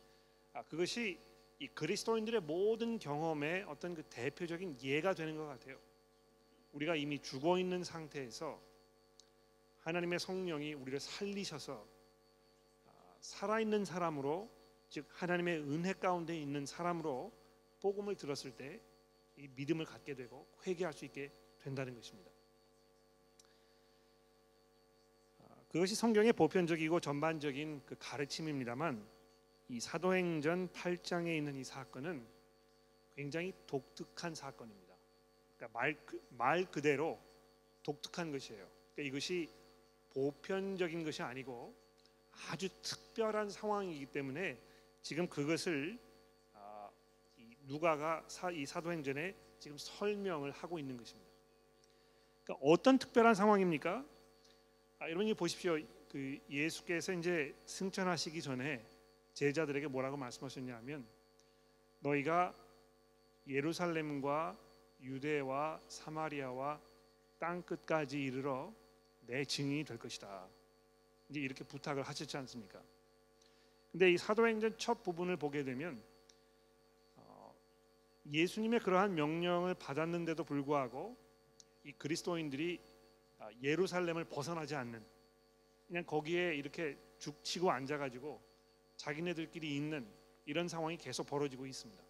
아, 0.53 0.63
그것이 0.63 1.19
이 1.59 1.67
그리스도인들의 1.67 2.41
모든 2.41 2.99
경험의 2.99 3.63
어떤 3.63 3.95
그 3.95 4.03
대표적인 4.03 4.77
예가 4.81 5.13
되는 5.13 5.35
것 5.37 5.45
같아요. 5.45 5.77
우리가 6.73 6.95
이미 6.95 7.19
죽어 7.19 7.57
있는 7.57 7.83
상태에서 7.83 8.61
하나님의 9.79 10.19
성령이 10.19 10.73
우리를 10.73 10.99
살리셔서 10.99 11.87
아, 12.85 12.91
살아 13.21 13.59
있는 13.59 13.85
사람으로 13.85 14.49
즉 14.89 15.07
하나님의 15.09 15.59
은혜 15.61 15.93
가운데 15.93 16.37
있는 16.39 16.65
사람으로 16.65 17.31
복음을 17.79 18.15
들었을 18.15 18.51
때 18.51 18.81
이 19.37 19.47
믿음을 19.55 19.85
갖게 19.85 20.15
되고 20.15 20.47
회개할 20.65 20.93
수 20.93 21.05
있게 21.05 21.31
된다는 21.59 21.93
것입니다. 21.93 22.31
아, 25.43 25.55
그것이 25.69 25.95
성경의 25.95 26.33
보편적이고 26.33 26.99
전반적인 26.99 27.83
그 27.85 27.95
가르침입니다만 27.99 29.07
이 29.69 29.79
사도행전 29.79 30.69
8장에 30.69 31.35
있는 31.37 31.55
이 31.57 31.63
사건은 31.63 32.25
굉장히 33.15 33.53
독특한 33.65 34.33
사건입니다. 34.33 34.95
그러니까 35.57 35.77
말, 35.77 35.95
그, 36.05 36.25
말 36.29 36.65
그대로 36.65 37.19
독특한 37.83 38.31
것이에요. 38.31 38.65
그러니까 38.93 39.09
이것이 39.09 39.49
보편적인 40.13 41.03
것이 41.03 41.21
아니고 41.21 41.75
아주 42.49 42.69
특별한 42.81 43.49
상황이기 43.49 44.05
때문에 44.07 44.57
지금 45.01 45.27
그것을 45.27 45.99
아, 46.53 46.89
누가가 47.63 48.25
이 48.53 48.65
사도행전에 48.65 49.35
지금 49.59 49.77
설명을 49.77 50.51
하고 50.51 50.79
있는 50.79 50.95
것입니다. 50.95 51.29
그러니까 52.43 52.65
어떤 52.65 52.97
특별한 52.97 53.35
상황입니까? 53.35 54.05
아, 54.99 55.05
여러분이 55.05 55.33
보십시오. 55.33 55.77
그 56.09 56.39
예수께서 56.49 57.13
이제 57.13 57.53
승천하시기 57.65 58.41
전에 58.41 58.85
제자들에게 59.37 59.85
뭐라고 59.89 60.17
말씀하셨냐면 60.17 61.05
너희가 61.99 62.55
예루살렘과 63.47 64.57
유대와 64.99 65.79
사마리아와 65.87 66.81
땅 67.37 67.61
끝까지 67.61 68.19
이르러 68.19 68.73
내 69.27 69.45
증인이 69.45 69.83
될 69.83 69.99
것이다. 69.99 70.47
이제 71.29 71.39
이렇게 71.39 71.63
부탁을 71.63 72.01
하셨지 72.01 72.35
않습니까? 72.35 72.81
근데 73.91 74.11
이 74.11 74.17
사도행전 74.17 74.79
첫 74.79 75.03
부분을 75.03 75.37
보게 75.37 75.63
되면 75.63 76.01
어, 77.17 77.53
예수님의 78.31 78.79
그러한 78.79 79.13
명령을 79.13 79.75
받았는데도 79.75 80.45
불구하고 80.45 81.15
이 81.83 81.91
그리스도인들이 81.91 82.79
아, 83.37 83.51
예루살렘을 83.61 84.23
벗어나지 84.23 84.73
않는 84.73 85.05
그냥 85.85 86.03
거기에 86.05 86.55
이렇게 86.55 86.97
죽치고 87.19 87.69
앉아가지고 87.69 88.46
자기네들끼리 88.97 89.75
있는 89.75 90.07
이런 90.45 90.67
상황이 90.67 90.97
계속 90.97 91.25
벌어지고 91.27 91.65
있습니다. 91.65 92.03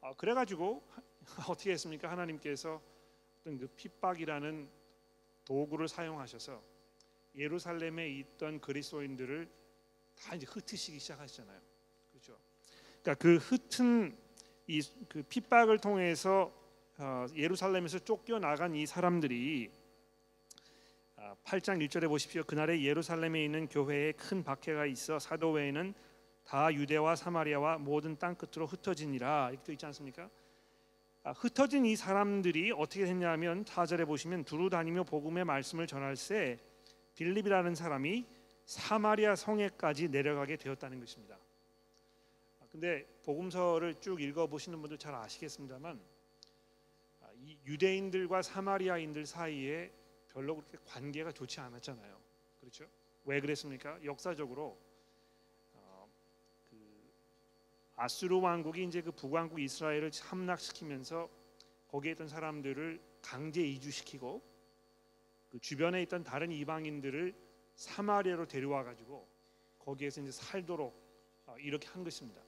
아, 0.00 0.14
그래가지고 0.14 0.82
어떻게 1.48 1.72
했습니까? 1.72 2.10
하나님께서 2.10 2.82
어떤 3.40 3.58
그 3.58 3.66
핍박이라는 3.68 4.68
도구를 5.44 5.88
사용하셔서 5.88 6.62
예루살렘에 7.36 8.08
있던 8.10 8.60
그리스도인들을 8.60 9.48
다 10.16 10.34
이제 10.34 10.46
흩으시기 10.46 10.98
시작하시잖아요. 10.98 11.60
그렇죠? 12.10 12.38
그러니까 13.02 13.14
그 13.14 13.36
흩은 13.36 14.16
이 14.66 14.80
그 15.08 15.22
핍박을 15.22 15.78
통해서 15.78 16.52
어, 16.96 17.26
예루살렘에서 17.34 17.98
쫓겨 17.98 18.38
나간 18.38 18.74
이 18.74 18.86
사람들이 18.86 19.70
8장 21.42 21.74
아, 21.74 21.86
1절에 21.86 22.08
보십시오. 22.08 22.44
그날에 22.44 22.82
예루살렘에 22.82 23.44
있는 23.44 23.68
교회에 23.68 24.12
큰 24.12 24.44
박해가 24.44 24.86
있어 24.86 25.18
사도 25.18 25.50
외에는 25.50 25.94
다 26.44 26.72
유대와 26.72 27.16
사마리아와 27.16 27.78
모든 27.78 28.16
땅 28.18 28.34
끝으로 28.34 28.66
흩어지니라 28.66 29.50
이렇게 29.52 29.72
있지 29.72 29.86
않습니까? 29.86 30.30
아, 31.22 31.32
흩어진 31.32 31.86
이 31.86 31.96
사람들이 31.96 32.72
어떻게 32.72 33.06
했냐면 33.06 33.64
4절에 33.64 34.06
보시면 34.06 34.44
두루 34.44 34.68
다니며 34.70 35.04
복음의 35.04 35.44
말씀을 35.44 35.86
전할새 35.86 36.58
빌립이라는 37.14 37.74
사람이 37.74 38.26
사마리아 38.66 39.34
성에까지 39.34 40.08
내려가게 40.08 40.56
되었다는 40.56 41.00
것입니다. 41.00 41.38
아, 42.60 42.66
근데 42.70 43.06
복음서를 43.24 43.94
쭉 44.00 44.20
읽어 44.20 44.46
보시는 44.46 44.80
분들 44.80 44.98
잘 44.98 45.14
아시겠습니다만 45.14 46.00
이 47.46 47.58
유대인들과 47.66 48.42
사마리아인들 48.42 49.26
사이에 49.26 49.90
별로 50.34 50.56
그렇게 50.56 50.76
관계가 50.84 51.32
좋지 51.32 51.60
않았잖아요. 51.60 52.20
그렇죠? 52.60 52.86
왜 53.24 53.40
그랬습니까? 53.40 54.04
역사적으로 54.04 54.76
어, 55.72 56.08
그 56.68 56.76
아수르 57.94 58.40
왕국이 58.40 58.84
이제 58.84 59.00
그 59.00 59.12
북왕국 59.12 59.60
이스라엘을 59.60 60.10
함락시키면서 60.22 61.30
거기에 61.88 62.12
있던 62.12 62.28
사람들을 62.28 63.00
강제 63.22 63.62
이주시키고 63.62 64.42
그 65.50 65.58
주변에 65.60 66.02
있던 66.02 66.24
다른 66.24 66.50
이방인들을 66.50 67.32
사마리아로 67.76 68.46
데려와 68.46 68.82
가지고 68.82 69.26
거기에서 69.78 70.20
이제 70.20 70.32
살도록 70.32 71.00
어, 71.46 71.56
이렇게 71.58 71.86
한 71.88 72.02
것입니다. 72.02 72.42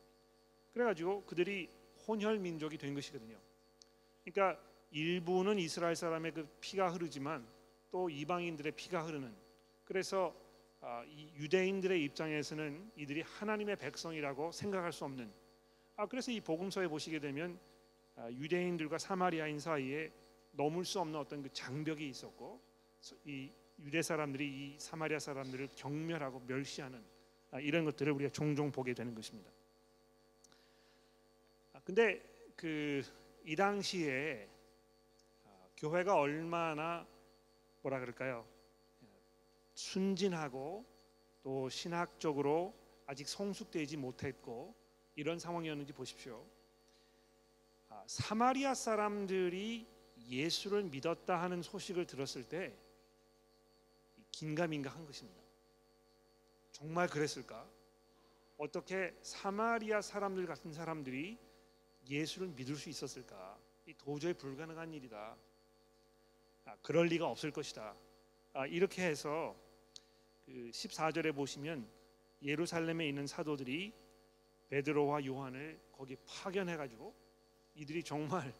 그래가지고 0.73 1.25
그들이 1.25 1.71
혼혈 2.09 2.39
민족이 2.39 2.79
된 2.79 2.95
것이거든요. 2.95 3.39
그러니까 4.25 4.61
일부는 4.91 5.59
이스라엘 5.59 5.95
사람의 5.95 6.33
그 6.33 6.49
피가 6.61 6.89
흐르지만 6.89 7.47
또 7.97 8.11
이방인들의 8.11 8.73
피가 8.73 9.05
흐르는. 9.05 9.35
그래서 9.87 10.37
아, 10.83 11.03
이 11.07 11.31
유대인들의 11.37 12.05
입장에서는 12.05 12.93
이들이 12.95 13.23
하나님의 13.23 13.77
백성이라고 13.77 14.53
생각할 14.53 14.93
수 14.93 15.07
없는. 15.07 15.33
아 15.97 16.05
그래서 16.05 16.31
이 16.31 16.39
복음서에 16.43 16.89
보시게 16.89 17.21
되면 17.21 17.59
아, 18.17 18.31
유대인들과 18.31 18.99
사마리아인 18.99 19.59
사이에 19.59 20.13
넘을 20.53 20.85
수 20.85 21.01
없는 21.01 21.19
어떤 21.19 21.43
그 21.43 21.49
장벽이 21.55 22.07
있었고 22.07 22.61
이 23.25 23.51
유대 23.81 24.03
사람들이 24.03 24.47
이 24.47 24.77
사마리아 24.79 25.19
사람들을 25.19 25.71
경멸하고 25.75 26.43
멸시하는 26.47 27.03
아, 27.51 27.61
이런 27.61 27.87
것들을 27.87 28.13
우리가 28.13 28.31
종종 28.31 28.71
보게 28.71 28.93
되는 28.93 29.15
것입니다. 29.15 29.51
아, 31.73 31.81
근데 31.83 32.23
그 32.57 33.03
이 33.49 33.55
당시에 33.55 34.49
아, 35.45 35.69
교회가 35.77 36.17
얼마나 36.17 37.07
뭐라 37.87 38.01
그럴까요? 38.01 38.45
순진하고 39.75 40.85
또 41.43 41.69
신학적으로 41.69 42.75
아직 43.07 43.29
성숙되지 43.29 43.97
못했고 43.97 44.75
이런 45.15 45.39
상황이었는지 45.39 45.93
보십시오. 45.93 46.45
아, 47.89 48.03
사마리아 48.09 48.75
사람들이 48.75 49.87
예수를 50.29 50.83
믿었다 50.85 51.41
하는 51.41 51.63
소식을 51.63 52.07
들었을 52.07 52.49
때 52.49 52.77
긴가민가 54.33 54.91
한 54.91 55.07
것입니다. 55.07 55.41
정말 56.73 57.09
그랬을까? 57.09 57.69
어떻게 58.59 59.17
사마리아 59.23 60.01
사람들 60.03 60.47
같은 60.47 60.73
사람들이 60.73 61.39
예수를 62.09 62.49
믿을 62.49 62.75
수 62.75 62.89
있었을까? 62.89 63.57
이 63.87 63.95
도저히 63.95 64.33
불가능한 64.33 64.93
일이다. 64.93 65.37
아, 66.67 66.77
그럴 66.83 67.07
리가 67.07 67.27
없을 67.27 67.53
것이다. 67.53 67.95
아, 68.53 68.67
이렇게 68.67 69.07
해서 69.07 69.57
그 70.45 70.71
14절에 70.73 71.35
보시면 71.35 71.89
예루살렘에 72.43 73.09
있는 73.09 73.27
사도들이 73.27 73.93
베드로와 74.69 75.25
요한을 75.25 75.79
거기 75.93 76.17
파견해 76.27 76.77
가지고 76.77 77.15
이들이 77.77 78.03
정말 78.03 78.53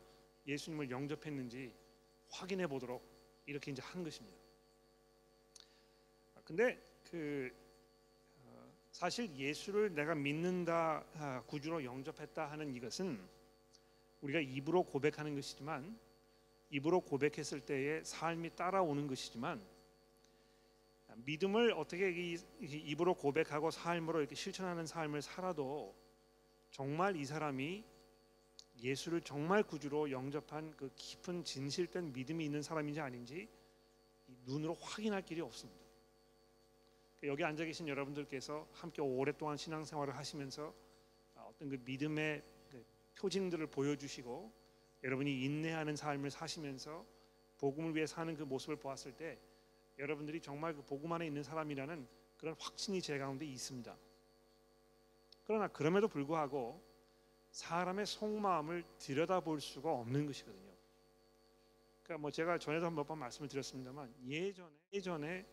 예수님을 0.47 0.89
영접했는지 0.89 1.75
확인해 2.31 2.69
보도록 2.69 3.03
이렇게 3.45 3.73
이제 3.73 3.83
한 3.83 4.05
것입니다. 4.05 4.37
아, 6.37 6.41
근데 6.45 6.81
그 7.11 7.53
어, 8.45 8.73
사실 8.93 9.35
예수를 9.35 9.93
내가 9.95 10.15
믿는다 10.15 11.05
아, 11.15 11.43
구주로 11.49 11.83
영접했다 11.83 12.53
하는 12.53 12.73
이것은 12.73 13.21
우리가 14.21 14.39
입으로 14.39 14.85
고백하는 14.85 15.35
것이지만 15.35 16.06
입으로 16.71 17.01
고백했을 17.01 17.61
때의 17.61 18.05
삶이 18.05 18.57
따라오는 18.57 19.07
것이지만 19.07 19.65
믿음을 21.25 21.73
어떻게 21.73 22.37
입으로 22.61 23.15
고백하고 23.15 23.71
삶으로 23.71 24.21
이렇게 24.21 24.35
실천하는 24.35 24.87
삶을 24.87 25.23
살아도 25.23 25.95
정말 26.71 27.17
이 27.17 27.25
사람이 27.25 27.85
예수를 28.83 29.23
정말 29.23 29.63
구주로 29.63 30.11
영접한 30.11 30.77
그 30.77 30.91
깊은 30.95 31.45
진실된 31.45 32.13
믿음이 32.13 32.45
있는 32.45 32.61
사람인지 32.61 33.01
아닌지 33.01 33.49
눈으로 34.45 34.75
확인할 34.75 35.23
길이 35.23 35.41
없습니다. 35.41 35.81
여기 37.23 37.43
앉아 37.43 37.65
계신 37.65 37.89
여러분들께서 37.89 38.69
함께 38.73 39.01
오랫동안 39.01 39.57
신앙생활을 39.57 40.15
하시면서 40.17 40.75
어떤 41.37 41.71
그 41.71 41.81
믿음의 41.85 42.43
그 42.71 42.85
표징들을 43.15 43.67
보여주시고 43.69 44.53
여러분이 45.03 45.45
인내하는 45.45 45.97
삶을 45.97 46.31
사시면서 46.31 47.05
복음을 47.59 47.95
위해 47.95 48.07
사는 48.07 48.35
그 48.37 48.43
모습을 48.43 48.77
보았을 48.77 49.13
때 49.13 49.39
여러분들이 49.99 50.41
정말 50.41 50.75
그 50.75 50.83
복음 50.83 51.13
안에 51.13 51.27
있는 51.27 51.43
사람이라는 51.43 52.07
그런 52.37 52.55
확신이 52.59 53.01
제 53.01 53.19
가운데 53.19 53.47
있습니다. 53.47 53.97
그러나 55.45 55.69
그럼에도 55.69 56.09
불구하고 56.09 56.83
사람의 57.51 58.05
속마음을 58.05 58.85
들여다볼 58.99 59.61
수가 59.61 59.93
없는 59.93 60.27
것이거든요. 60.27 60.73
그러니까 62.03 62.21
뭐 62.21 62.31
제가 62.31 62.59
전에도 62.59 62.91
몇 62.91 63.07
번 63.07 63.19
말씀을 63.19 63.49
드렸습니다만 63.49 64.15
예전에 64.27 64.71
예전에 64.93 65.47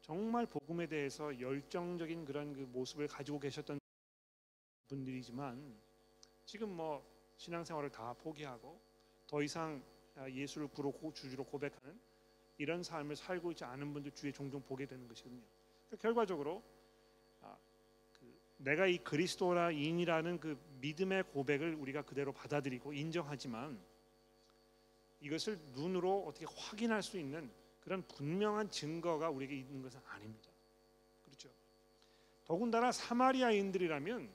정말 0.00 0.46
복음에 0.46 0.86
대해서 0.86 1.38
열정적인 1.40 2.24
그런 2.24 2.52
그 2.52 2.60
모습을 2.60 3.08
가지고 3.08 3.40
계셨던 3.40 3.80
분들이지만 4.88 5.76
지금 6.44 6.70
뭐 6.70 7.04
신앙생활을 7.36 7.90
다 7.90 8.12
포기하고 8.14 8.80
더 9.26 9.42
이상 9.42 9.82
예수를 10.30 10.68
구로 10.68 10.92
주주로 11.14 11.44
고백하는 11.44 11.98
이런 12.58 12.82
삶을 12.82 13.16
살고 13.16 13.52
있지 13.52 13.64
않은 13.64 13.92
분들 13.92 14.12
주위에 14.12 14.32
종종 14.32 14.62
보게 14.62 14.86
되는 14.86 15.06
것이거든요. 15.06 15.42
그러니까 15.88 16.02
결과적으로 16.02 16.62
내가 18.58 18.86
이 18.86 18.98
그리스도라인이라는 18.98 20.40
그 20.40 20.58
믿음의 20.80 21.24
고백을 21.24 21.74
우리가 21.74 22.02
그대로 22.02 22.32
받아들이고 22.32 22.92
인정하지만 22.92 23.78
이것을 25.20 25.58
눈으로 25.74 26.24
어떻게 26.26 26.46
확인할 26.48 27.02
수 27.02 27.18
있는 27.18 27.50
그런 27.80 28.02
분명한 28.06 28.70
증거가 28.70 29.28
우리에게 29.30 29.56
있는 29.56 29.82
것은 29.82 30.00
아닙니다. 30.06 30.50
그렇죠? 31.24 31.48
더군다나 32.44 32.92
사마리아인들이라면 32.92 34.30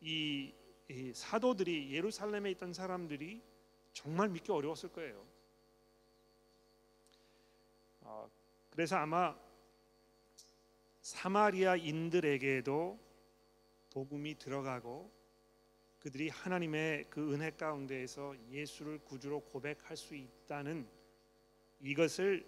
이, 0.00 0.52
이 0.88 1.12
사도들이 1.14 1.92
예루살렘에 1.94 2.50
있던 2.52 2.72
사람들이 2.72 3.42
정말 3.92 4.28
믿기 4.28 4.50
어려웠을 4.52 4.90
거예요. 4.92 5.24
어, 8.02 8.30
그래서 8.70 8.96
아마 8.96 9.36
사마리아인들에게도 11.02 12.98
복음이 13.92 14.38
들어가고 14.38 15.10
그들이 16.00 16.28
하나님의 16.30 17.06
그 17.10 17.32
은혜 17.32 17.50
가운데에서 17.50 18.34
예수를 18.50 18.98
구주로 18.98 19.40
고백할 19.40 19.96
수 19.96 20.14
있다는 20.16 20.88
이것을 21.80 22.44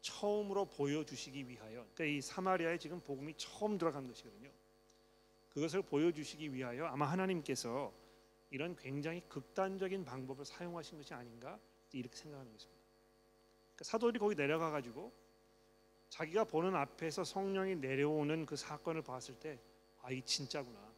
처음으로 0.00 0.66
보여주시기 0.66 1.48
위하여 1.48 1.86
그러니까 1.94 2.04
이 2.04 2.20
사마리아에 2.20 2.78
지금 2.78 3.00
복음이 3.00 3.34
처음 3.36 3.78
들어간 3.78 4.06
것이거든요. 4.06 4.50
그것을 5.50 5.82
보여주시기 5.82 6.52
위하여 6.52 6.86
아마 6.86 7.06
하나님께서 7.06 7.92
이런 8.50 8.76
굉장히 8.76 9.20
극단적인 9.28 10.04
방법을 10.04 10.44
사용하신 10.44 10.98
것이 10.98 11.14
아닌가 11.14 11.58
이렇게 11.92 12.16
생각하는 12.16 12.52
것입니다. 12.52 12.82
그러니까 13.74 13.84
사도들이 13.84 14.18
거기 14.18 14.34
내려가 14.34 14.70
가지고 14.70 15.12
자기가 16.08 16.44
보는 16.44 16.74
앞에서 16.74 17.24
성령이 17.24 17.76
내려오는 17.76 18.46
그 18.46 18.56
사건을 18.56 19.02
봤을 19.02 19.38
때 19.38 19.60
아, 20.02 20.10
이 20.10 20.22
진짜구나. 20.22 20.88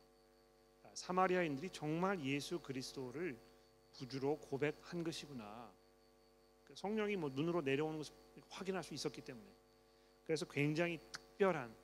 사마리아인들이 0.95 1.71
정말 1.71 2.21
예수 2.25 2.61
그리스도를 2.61 3.39
구주로 3.93 4.37
고백한 4.39 5.03
것이구나. 5.05 5.73
그 6.65 6.75
성령이 6.77 7.17
뭐 7.17 7.31
눈으로 7.31 7.63
내려오는 7.63 7.99
것을 7.99 8.15
확인할 8.49 8.83
수 8.83 8.95
있었기 8.95 9.21
때문에 9.23 9.47
그래서 10.25 10.47
굉장히 10.47 10.99
특별한 11.11 11.75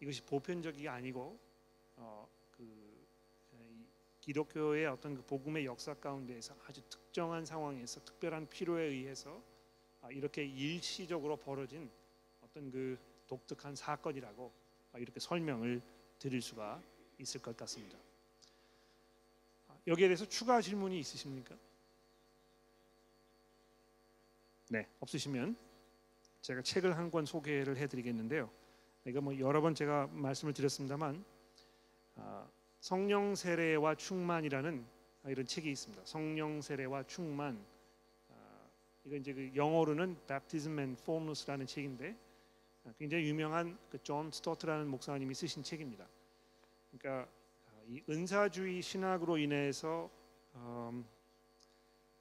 이것이 0.00 0.22
보편적이 0.22 0.88
아니고 0.88 1.38
어, 1.96 2.28
그 2.32 2.41
기독교의 4.22 4.86
어떤 4.86 5.16
그 5.16 5.22
복음의 5.22 5.66
역사 5.66 5.94
가운데에서 5.94 6.54
아주 6.66 6.80
특정한 6.88 7.44
상황에서 7.44 8.00
특별한 8.04 8.48
필요에 8.48 8.84
의해서 8.84 9.42
아, 10.00 10.10
이렇게 10.10 10.44
일시적으로 10.44 11.36
벌어진 11.36 11.90
어떤 12.40 12.70
그 12.70 12.96
독특한 13.26 13.74
사건이라고 13.74 14.52
아, 14.92 14.98
이렇게 14.98 15.18
설명을 15.18 15.82
드릴 16.18 16.40
수가 16.40 16.80
있을 17.18 17.42
것 17.42 17.56
같습니다. 17.56 17.98
여기에 19.88 20.06
대해서 20.06 20.24
추가 20.28 20.60
질문이 20.60 20.98
있으십니까? 21.00 21.56
네, 24.70 24.88
없으시면 25.00 25.56
제가 26.42 26.62
책을 26.62 26.96
한 26.96 27.10
권 27.10 27.26
소개를 27.26 27.76
해드리겠는데요. 27.76 28.48
이거 29.04 29.20
뭐 29.20 29.36
여러 29.40 29.60
번 29.60 29.74
제가 29.74 30.06
말씀을 30.12 30.54
드렸습니다만 30.54 31.24
아, 32.16 32.48
성령 32.82 33.36
세례와 33.36 33.94
충만이라는 33.94 34.84
이런 35.26 35.46
책이 35.46 35.70
있습니다. 35.70 36.02
성령 36.04 36.60
세례와 36.60 37.04
충만. 37.04 37.64
아, 38.28 38.34
이거 39.04 39.14
이제 39.14 39.32
그 39.32 39.52
영어로는 39.54 40.16
Baptism 40.26 40.80
and 40.80 41.00
Fullness라는 41.00 41.64
책인데 41.64 42.16
아, 42.82 42.92
굉장히 42.98 43.28
유명한 43.28 43.78
그존 43.88 44.32
스토트라는 44.32 44.88
목사님이 44.88 45.32
쓰신 45.32 45.62
책입니다. 45.62 46.08
그러니까 46.90 47.30
아, 47.68 47.82
이 47.86 48.02
은사주의 48.10 48.82
신학으로 48.82 49.38
인해서 49.38 50.10
음, 50.56 51.06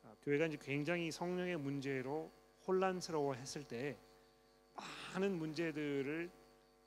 아, 0.04 0.14
교회가 0.22 0.46
이제 0.46 0.60
굉장히 0.62 1.10
성령의 1.10 1.58
문제로 1.58 2.32
혼란스러워했을 2.68 3.64
때 3.64 3.98
많은 4.76 5.40
문제들을 5.40 6.30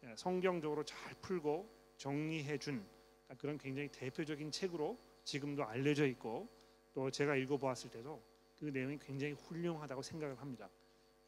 예, 0.04 0.14
성경적으로 0.16 0.84
잘 0.84 1.12
풀고 1.20 1.68
정리해 1.96 2.56
준 2.58 2.93
그런 3.38 3.58
굉장히 3.58 3.88
대표적인 3.88 4.50
책으로 4.50 4.98
지금도 5.24 5.64
알려져 5.64 6.06
있고 6.06 6.48
또 6.92 7.10
제가 7.10 7.36
읽어보았을 7.36 7.90
때도 7.90 8.22
그 8.58 8.66
내용이 8.66 8.98
굉장히 8.98 9.32
훌륭하다고 9.32 10.02
생각을 10.02 10.40
합니다. 10.40 10.68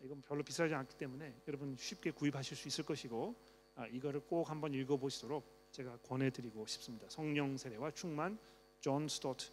이건 0.01 0.23
별로 0.23 0.43
비싸지 0.43 0.75
않기 0.75 0.97
때문에 0.97 1.35
여러분 1.49 1.75
쉽게 1.77 2.11
구입하실 2.11 2.57
수 2.57 2.69
있을 2.69 2.85
것이고 2.85 3.35
아, 3.75 3.87
이거를 3.89 4.21
꼭 4.21 4.49
한번 4.51 4.73
읽어보시도록 4.75 5.45
제가 5.71 5.99
권해드리고 5.99 6.67
싶습니다. 6.67 7.09
성령 7.09 7.57
세례와 7.57 7.91
충만 7.91 8.39
존 8.81 9.09
스토트 9.09 9.51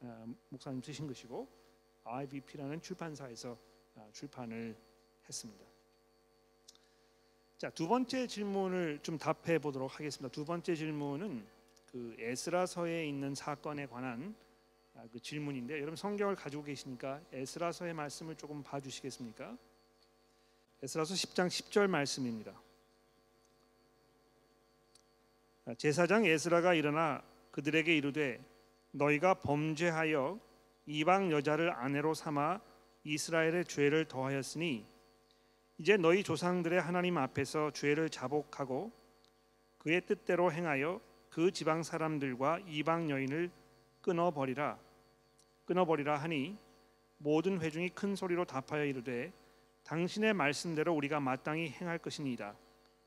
아, 0.00 0.26
목사님 0.48 0.80
쓰신 0.82 1.06
것이고 1.06 1.48
IVP라는 2.04 2.80
출판사에서 2.80 3.58
아, 3.96 4.08
출판을 4.12 4.76
했습니다. 5.26 5.64
자, 7.58 7.70
두 7.70 7.88
번째 7.88 8.26
질문을 8.26 9.00
좀 9.02 9.18
답해 9.18 9.58
보도록 9.58 9.98
하겠습니다. 9.98 10.32
두 10.32 10.44
번째 10.44 10.76
질문은 10.76 11.44
그 11.90 12.14
에스라서에 12.18 13.06
있는 13.06 13.34
사건에 13.34 13.86
관한 13.86 14.34
아, 14.94 15.04
그 15.12 15.20
질문인데 15.20 15.74
여러분 15.74 15.96
성경을 15.96 16.34
가지고 16.34 16.64
계시니까 16.64 17.20
에스라서의 17.32 17.94
말씀을 17.94 18.34
조금 18.34 18.62
봐 18.62 18.80
주시겠습니까? 18.80 19.56
에스라서 20.82 21.14
10장 21.14 21.46
10절 21.46 21.86
말씀입니다. 21.86 22.52
아, 25.66 25.74
제사장 25.74 26.24
에스라가 26.24 26.74
일어나 26.74 27.22
그들에게 27.52 27.96
이르되 27.96 28.44
너희가 28.90 29.34
범죄하여 29.34 30.38
이방 30.86 31.30
여자를 31.30 31.72
아내로 31.72 32.14
삼아 32.14 32.60
이스라엘의 33.04 33.64
죄를 33.64 34.06
더하였으니 34.06 34.84
이제 35.78 35.96
너희 35.96 36.22
조상들의 36.22 36.80
하나님 36.80 37.16
앞에서 37.18 37.70
죄를 37.70 38.10
자복하고 38.10 38.92
그의 39.78 40.04
뜻대로 40.04 40.52
행하여 40.52 41.00
그 41.38 41.52
지방 41.52 41.84
사람들과 41.84 42.58
이방 42.66 43.10
여인을 43.10 43.52
끊어 44.00 44.32
버리라. 44.32 44.76
끊어 45.66 45.84
버리라 45.84 46.16
하니 46.16 46.58
모든 47.18 47.60
회중이 47.60 47.90
큰 47.90 48.16
소리로 48.16 48.44
답하여 48.44 48.84
이르되 48.84 49.32
당신의 49.84 50.34
말씀대로 50.34 50.92
우리가 50.96 51.20
마땅히 51.20 51.70
행할 51.70 51.98
것이니이다. 51.98 52.56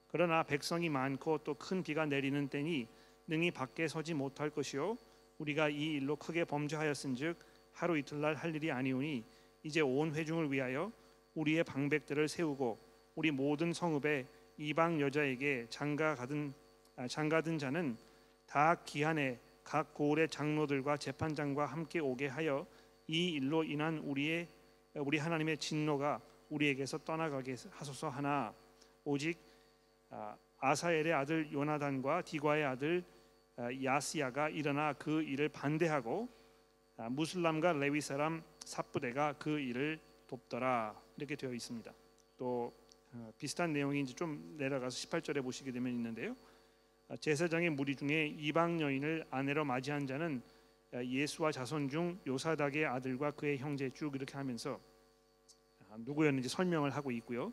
그러나 0.07 0.43
백성이 0.43 0.87
많고 0.87 1.39
또 1.39 1.55
큰 1.55 1.83
비가 1.83 2.05
내리는 2.05 2.47
때니 2.47 2.87
능히 3.27 3.51
밖에 3.51 3.89
서지 3.89 4.13
못할 4.13 4.49
것이요 4.49 4.95
우리가 5.37 5.67
이 5.67 5.95
일로 5.95 6.15
크게 6.15 6.45
범죄하였은즉 6.45 7.37
하루 7.73 7.97
이틀날 7.97 8.35
할 8.35 8.55
일이 8.55 8.71
아니오니 8.71 9.25
이제 9.63 9.81
온 9.81 10.15
회중을 10.15 10.49
위하여 10.53 10.89
우리의 11.35 11.65
방백들을 11.65 12.29
세우고 12.29 12.79
우리 13.15 13.29
모든 13.29 13.73
성읍에 13.73 14.25
이방 14.57 15.01
여자에게 15.01 15.65
장가 15.69 16.15
가든 16.15 16.53
아, 16.95 17.07
장가든 17.09 17.57
자는 17.57 17.97
다 18.51 18.75
기한에 18.83 19.39
각 19.63 19.93
고을의 19.93 20.27
장로들과 20.27 20.97
재판장과 20.97 21.67
함께 21.67 21.99
오게 21.99 22.27
하여 22.27 22.67
이 23.07 23.29
일로 23.29 23.63
인한 23.63 23.99
우리의 23.99 24.49
우리 24.95 25.19
하나님의 25.19 25.57
진노가 25.57 26.19
우리에게서 26.49 26.97
떠나가게 26.97 27.55
하소서 27.69 28.09
하나 28.09 28.53
오직 29.05 29.39
아, 30.09 30.35
아사엘의 30.57 31.13
아들 31.13 31.49
요나단과 31.53 32.23
디과의 32.23 32.65
아들 32.65 33.05
아, 33.55 33.69
야스야가 33.81 34.49
일어나 34.49 34.91
그 34.93 35.21
일을 35.23 35.47
반대하고 35.47 36.27
무슬람과 37.09 37.71
레위 37.73 38.01
사람 38.01 38.43
삽부대가 38.65 39.35
그 39.39 39.59
일을 39.59 39.97
돕더라 40.27 41.01
이렇게 41.15 41.37
되어 41.37 41.53
있습니다. 41.53 41.89
또 42.35 42.73
어, 43.13 43.31
비슷한 43.37 43.73
이제 43.95 44.13
좀 44.13 44.55
내려가서 44.57 45.07
18절에 45.07 45.41
보시게 45.41 45.71
되면 45.71 45.89
있는데요. 45.93 46.35
아, 47.11 47.17
제사장의 47.17 47.71
무리 47.71 47.93
중에 47.93 48.27
이방 48.39 48.79
여인을 48.79 49.25
아내로 49.29 49.65
맞이한 49.65 50.07
자는 50.07 50.41
아, 50.93 51.03
예수와 51.03 51.51
자손 51.51 51.89
중 51.89 52.17
요사닥의 52.25 52.85
아들과 52.85 53.31
그의 53.31 53.57
형제 53.57 53.89
쭉 53.89 54.15
이렇게 54.15 54.35
하면서 54.35 54.79
아, 55.89 55.97
누구였는지 55.97 56.47
설명을 56.47 56.91
하고 56.91 57.11
있고요. 57.11 57.51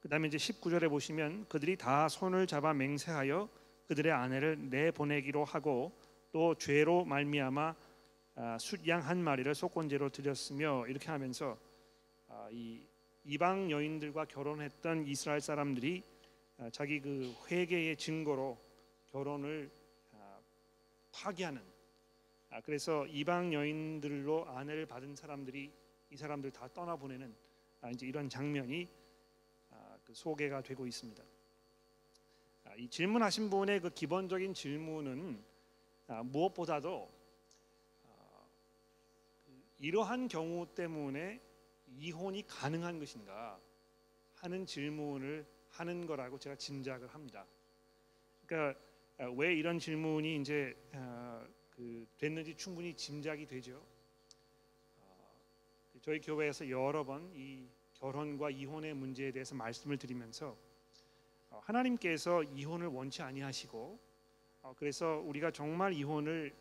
그다음에 0.00 0.28
이제 0.28 0.36
19절에 0.36 0.90
보시면 0.90 1.46
그들이 1.48 1.76
다 1.76 2.10
손을 2.10 2.46
잡아 2.46 2.74
맹세하여 2.74 3.48
그들의 3.86 4.12
아내를 4.12 4.68
내보내기로 4.68 5.46
하고 5.46 5.92
또 6.30 6.54
죄로 6.56 7.06
말미암아 7.06 7.74
숫양 8.60 9.00
한 9.00 9.24
마리를 9.24 9.54
속건제로 9.54 10.10
드렸으며 10.10 10.86
이렇게 10.88 11.10
하면서 11.10 11.58
이 12.50 12.86
이방 13.24 13.70
여인들과 13.70 14.26
결혼했던 14.26 15.06
이스라엘 15.06 15.40
사람들이 15.40 16.02
자기 16.70 17.00
그 17.00 17.34
회개의 17.50 17.96
증거로 17.96 18.69
결혼을 19.12 19.70
아, 20.12 20.40
파기하는 21.12 21.62
아, 22.50 22.60
그래서 22.60 23.06
이방 23.06 23.52
여인들로 23.52 24.46
아내를 24.48 24.86
받은 24.86 25.14
사람들이 25.14 25.72
이 26.10 26.16
사람들 26.16 26.50
다 26.50 26.68
떠나 26.68 26.96
보내는 26.96 27.34
아, 27.80 27.90
이제 27.90 28.06
이런 28.06 28.28
장면이 28.28 28.88
그 30.04 30.14
소개가 30.14 30.62
되고 30.62 30.86
있습니다. 30.86 31.22
이 32.76 32.88
질문하신 32.88 33.50
분의 33.50 33.80
그 33.80 33.90
기본적인 33.90 34.54
질문은 34.54 35.42
무엇보다도 36.24 37.10
그 39.44 39.62
이러한 39.78 40.28
경우 40.28 40.66
때문에 40.74 41.40
이혼이 41.86 42.46
가능한 42.46 42.98
것인가 42.98 43.60
하는 44.34 44.66
질문을 44.66 45.46
하는 45.68 46.06
거라고 46.06 46.38
제가 46.38 46.56
짐작을 46.56 47.08
합니다. 47.08 47.46
그러니까 48.46 48.78
아, 48.78 48.89
왜 49.28 49.54
이런 49.54 49.78
질문이 49.78 50.36
이제 50.36 50.74
아, 50.92 51.46
그 51.70 52.06
됐는지 52.18 52.54
충분히 52.54 52.94
짐작이 52.94 53.46
되죠. 53.46 53.84
아, 55.00 55.04
저희 56.00 56.20
교회에서 56.20 56.68
여러 56.70 57.04
번 57.04 57.30
이 57.34 57.68
결혼과 58.00 58.48
이혼의 58.48 58.94
문제에 58.94 59.30
대해서 59.30 59.54
말씀을 59.54 59.98
드리면서 59.98 60.56
어, 61.50 61.60
하나님께서 61.64 62.42
이혼을 62.44 62.86
원치 62.86 63.20
아니하시고 63.20 64.00
어, 64.62 64.74
그래서 64.78 65.18
우리가 65.18 65.50
정말 65.50 65.92
이혼을 65.92 66.54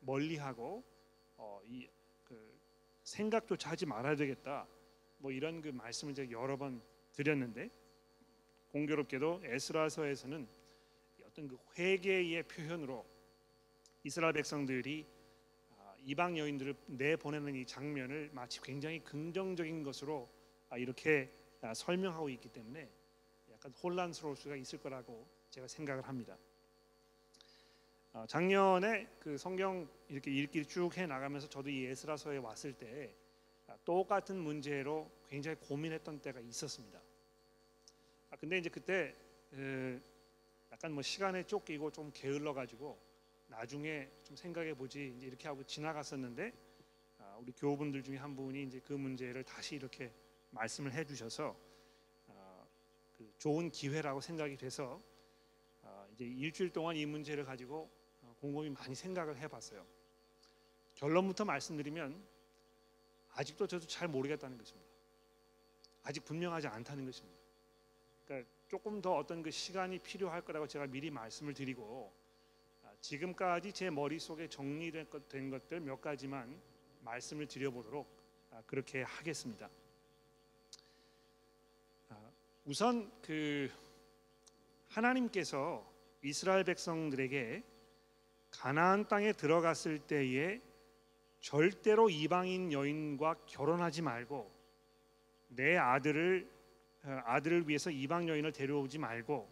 멀리하고 0.00 0.82
어, 1.36 1.60
이그 1.64 2.58
생각조차 3.04 3.70
하지 3.70 3.86
말아야 3.86 4.16
되겠다. 4.16 4.66
뭐 5.18 5.30
이런 5.30 5.62
그 5.62 5.68
말씀을 5.68 6.12
제가 6.12 6.32
여러 6.32 6.56
번 6.56 6.82
드렸는데 7.12 7.70
공교롭게도 8.72 9.42
에스라서에서는 9.44 10.48
어떤 11.32 11.48
그 11.48 11.58
회개의 11.78 12.42
표현으로 12.42 13.06
이스라엘 14.04 14.34
백성들이 14.34 15.06
아, 15.70 15.94
이방 16.04 16.36
여인들을 16.36 16.74
내보내는 16.88 17.54
이 17.54 17.64
장면을 17.64 18.30
마치 18.34 18.60
굉장히 18.60 19.02
긍정적인 19.02 19.82
것으로 19.82 20.28
아, 20.68 20.76
이렇게 20.76 21.32
아, 21.62 21.72
설명하고 21.72 22.28
있기 22.28 22.50
때문에 22.50 22.86
약간 23.50 23.72
혼란스러울 23.72 24.36
수가 24.36 24.56
있을 24.56 24.78
거라고 24.80 25.26
제가 25.50 25.66
생각을 25.68 26.06
합니다. 26.06 26.36
작년에 28.28 29.08
그 29.18 29.38
성경 29.38 29.88
이렇게 30.08 30.30
읽기 30.30 30.66
쭉해 30.66 31.06
나가면서 31.06 31.48
저도 31.48 31.70
이 31.70 31.86
에스라서에 31.86 32.36
왔을 32.36 32.74
때 32.74 33.14
똑같은 33.86 34.36
문제로 34.36 35.10
굉장히 35.30 35.56
고민했던 35.56 36.20
때가 36.20 36.40
있었습니다. 36.40 37.00
근데 38.38 38.58
이제 38.58 38.68
그때 38.68 39.14
약간 40.72 40.92
뭐 40.92 41.02
시간에 41.02 41.44
쫓기고 41.44 41.90
좀 41.92 42.10
게을러 42.14 42.54
가지고 42.54 42.98
나중에 43.46 44.10
좀 44.22 44.34
생각해 44.34 44.74
보지 44.74 45.18
이렇게 45.20 45.46
하고 45.46 45.62
지나갔었는데 45.62 46.52
아, 47.18 47.36
우리 47.38 47.52
교우분들 47.52 48.02
중에 48.02 48.16
한 48.16 48.34
분이 48.34 48.62
이제 48.64 48.80
그 48.80 48.94
문제를 48.94 49.44
다시 49.44 49.74
이렇게 49.74 50.10
말씀을 50.50 50.92
해주셔서 50.92 51.54
아, 52.28 52.66
그 53.18 53.30
좋은 53.38 53.70
기회라고 53.70 54.22
생각이 54.22 54.56
돼서 54.56 55.02
아, 55.82 56.06
이제 56.14 56.24
일주일 56.24 56.72
동안 56.72 56.96
이 56.96 57.04
문제를 57.04 57.44
가지고 57.44 57.90
어, 58.22 58.34
곰곰이 58.40 58.70
많이 58.70 58.94
생각을 58.94 59.36
해봤어요. 59.36 59.86
결론부터 60.94 61.44
말씀드리면 61.44 62.26
아직도 63.34 63.66
저도 63.66 63.86
잘 63.86 64.08
모르겠다는 64.08 64.56
것입니다. 64.56 64.90
아직 66.02 66.24
분명하지 66.24 66.66
않다는 66.68 67.04
것입니다. 67.04 67.38
그러니까 68.24 68.50
조금 68.72 69.02
더 69.02 69.14
어떤 69.18 69.42
그 69.42 69.50
시간이 69.50 69.98
필요할 69.98 70.40
거라고 70.40 70.66
제가 70.66 70.86
미리 70.86 71.10
말씀을 71.10 71.52
드리고 71.52 72.10
아, 72.82 72.90
지금까지 73.02 73.70
제 73.70 73.90
머릿속에 73.90 74.48
정리된 74.48 75.10
것들 75.10 75.80
몇 75.80 76.00
가지만 76.00 76.58
말씀을 77.02 77.46
드려보도록 77.46 78.08
아, 78.50 78.62
그렇게 78.66 79.02
하겠습니다. 79.02 79.68
아, 82.08 82.30
우선 82.64 83.12
그 83.20 83.70
하나님께서 84.88 85.86
이스라엘 86.22 86.64
백성들에게 86.64 87.62
가나안 88.52 89.06
땅에 89.06 89.34
들어갔을 89.34 89.98
때에 89.98 90.62
절대로 91.40 92.08
이방인 92.08 92.72
여인과 92.72 93.34
결혼하지 93.44 94.00
말고 94.00 94.50
내 95.48 95.76
아들을 95.76 96.48
어, 96.48 96.51
아들을 97.02 97.68
위해서 97.68 97.90
이방 97.90 98.28
여인을 98.28 98.52
데려오지 98.52 98.98
말고 98.98 99.50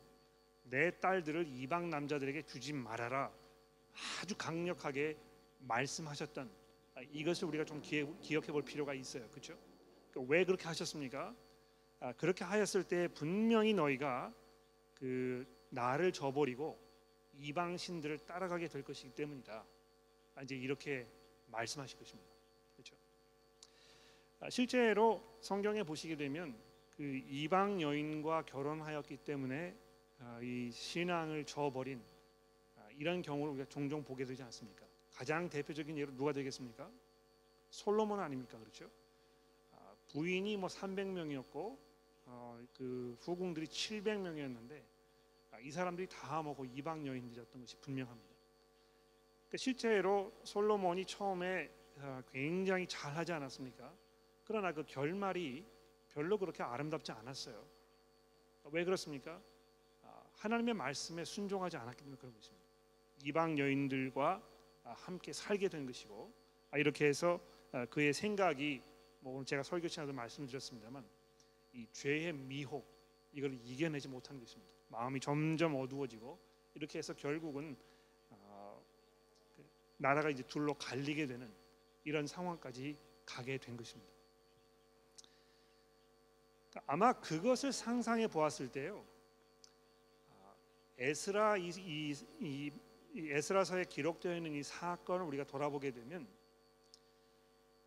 내 0.64 0.90
딸들을 1.00 1.46
이방 1.48 1.90
남자들에게 1.90 2.42
주지 2.42 2.72
말아라 2.72 3.32
아주 4.20 4.36
강력하게 4.36 5.16
말씀하셨던 5.58 6.50
아, 6.94 7.02
이것을 7.12 7.48
우리가 7.48 7.64
좀 7.64 7.80
기억해 7.82 8.48
볼 8.48 8.62
필요가 8.62 8.94
있어요. 8.94 9.28
그렇죠? 9.30 9.56
왜 10.28 10.44
그렇게 10.44 10.64
하셨습니까? 10.66 11.34
아, 12.00 12.12
그렇게 12.12 12.44
하였을 12.44 12.84
때 12.84 13.08
분명히 13.08 13.74
너희가 13.74 14.32
그 14.94 15.46
나를 15.70 16.12
저버리고 16.12 16.78
이방 17.34 17.76
신들을 17.76 18.18
따라가게 18.20 18.68
될 18.68 18.82
것이기 18.82 19.10
때문이다. 19.14 19.64
아, 20.34 20.42
이제 20.42 20.56
이렇게 20.56 21.06
말씀하실 21.46 21.98
것입니다. 21.98 22.30
그렇죠? 22.74 22.96
아, 24.40 24.50
실제로 24.50 25.38
성경에 25.40 25.82
보시게 25.82 26.16
되면 26.16 26.56
그 27.00 27.06
이방 27.30 27.80
여인과 27.80 28.42
결혼하였기 28.42 29.16
때문에 29.24 29.74
아, 30.18 30.38
이 30.42 30.70
신앙을 30.70 31.46
저버린 31.46 31.98
이런 32.98 33.22
경우를 33.22 33.54
우리가 33.54 33.70
종종 33.70 34.04
보게 34.04 34.26
되지 34.26 34.42
않습니까? 34.42 34.84
가장 35.10 35.48
대표적인 35.48 35.96
예로 35.96 36.14
누가 36.14 36.34
되겠습니까? 36.34 36.90
솔로몬 37.70 38.20
아닙니까? 38.20 38.58
그렇죠? 38.58 38.90
부인이 40.08 40.58
뭐 40.58 40.68
300명이었고 40.68 41.78
어, 42.26 42.62
그 42.76 43.16
후궁들이 43.20 43.66
700명이었는데 43.66 44.82
이 45.62 45.70
사람들이 45.70 46.06
다 46.06 46.42
먹고 46.42 46.66
이방 46.66 47.06
여인들이었던 47.06 47.62
것이 47.62 47.76
분명합니다. 47.76 48.28
그러니까 49.48 49.56
실제로 49.56 50.34
솔로몬이 50.44 51.06
처음에 51.06 51.70
어, 51.96 52.20
굉장히 52.30 52.86
잘하지 52.86 53.32
않았습니까? 53.32 53.90
그러나 54.44 54.72
그 54.72 54.84
결말이 54.84 55.64
별로 56.12 56.38
그렇게 56.38 56.62
아름답지 56.62 57.12
않았어요. 57.12 57.64
왜 58.64 58.84
그렇습니까? 58.84 59.40
아, 60.02 60.22
하나님의 60.32 60.74
말씀에 60.74 61.24
순종하지 61.24 61.76
않았기 61.76 61.98
때문에 61.98 62.18
그런 62.18 62.34
것입니다. 62.34 62.66
이방 63.24 63.58
여인들과 63.58 64.42
아, 64.84 64.92
함께 64.92 65.32
살게 65.32 65.68
된 65.68 65.86
것이고 65.86 66.32
아, 66.70 66.78
이렇게 66.78 67.06
해서 67.06 67.40
그의 67.90 68.12
생각이 68.12 68.82
뭐 69.20 69.34
오늘 69.34 69.46
제가 69.46 69.62
설교 69.62 69.86
시간에도 69.88 70.12
말씀드렸습니다만 70.12 71.06
이 71.72 71.86
죄의 71.92 72.32
미혹 72.32 72.84
이걸 73.32 73.54
이겨내지 73.64 74.08
못하는 74.08 74.40
것입니다. 74.40 74.72
마음이 74.88 75.20
점점 75.20 75.76
어두워지고 75.76 76.38
이렇게 76.74 76.98
해서 76.98 77.14
결국은 77.14 77.76
어, 78.30 78.82
그 79.56 79.64
나라가 79.98 80.30
이제 80.30 80.42
둘로 80.42 80.74
갈리게 80.74 81.26
되는 81.26 81.52
이런 82.04 82.26
상황까지 82.26 82.96
가게 83.24 83.58
된 83.58 83.76
것입니다. 83.76 84.09
아마 86.86 87.12
그것을 87.12 87.72
상상해 87.72 88.26
보았을 88.28 88.70
때요. 88.70 89.04
아, 90.30 90.54
에스라 90.98 91.56
이, 91.56 91.68
이, 91.68 92.14
이, 92.40 92.70
이 93.14 93.30
에스라서에 93.30 93.84
기록되어 93.84 94.36
있는 94.36 94.54
이 94.54 94.62
사건을 94.62 95.24
우리가 95.26 95.44
돌아보게 95.44 95.90
되면 95.90 96.28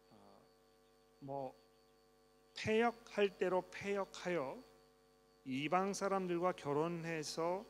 어, 0.09 0.41
뭐 1.19 1.55
폐역할 2.55 3.37
대로 3.37 3.61
폐역하여 3.71 4.61
이방 5.45 5.93
사람들과 5.93 6.53
결혼해서 6.53 7.65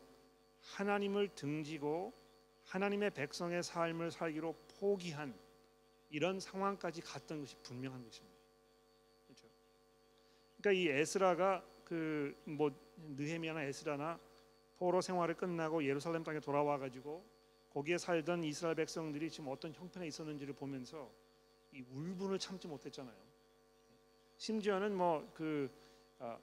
하나님을 0.61 1.29
등지고 1.35 2.13
하나님의 2.65 3.11
백성의 3.11 3.63
삶을 3.63 4.11
살기로 4.11 4.55
포기한 4.79 5.37
이런 6.09 6.39
상황까지 6.39 7.01
갔던 7.01 7.41
것이 7.41 7.55
분명한 7.63 8.03
것입니다. 8.03 8.32
그러니까 10.63 10.71
이 10.71 10.87
에스라가 10.87 11.61
그 11.83 12.33
뭐 12.45 12.71
느헤미야나 12.97 13.63
에스라나 13.63 14.17
포로 14.77 15.01
생활을 15.01 15.35
끝나고 15.35 15.83
예루살렘 15.83 16.23
땅에 16.23 16.39
돌아와 16.39 16.77
가지고 16.77 17.23
거기에 17.69 17.97
살던 17.97 18.43
이스라엘 18.45 18.75
백성들이 18.75 19.29
지금 19.29 19.49
어떤 19.49 19.73
형편에 19.73 20.07
있었는지를 20.07 20.53
보면서 20.53 21.11
이 21.73 21.83
울분을 21.91 22.39
참지 22.39 22.67
못했잖아요. 22.67 23.15
심지어는 24.37 24.95
뭐그 24.95 25.69
아, 26.19 26.37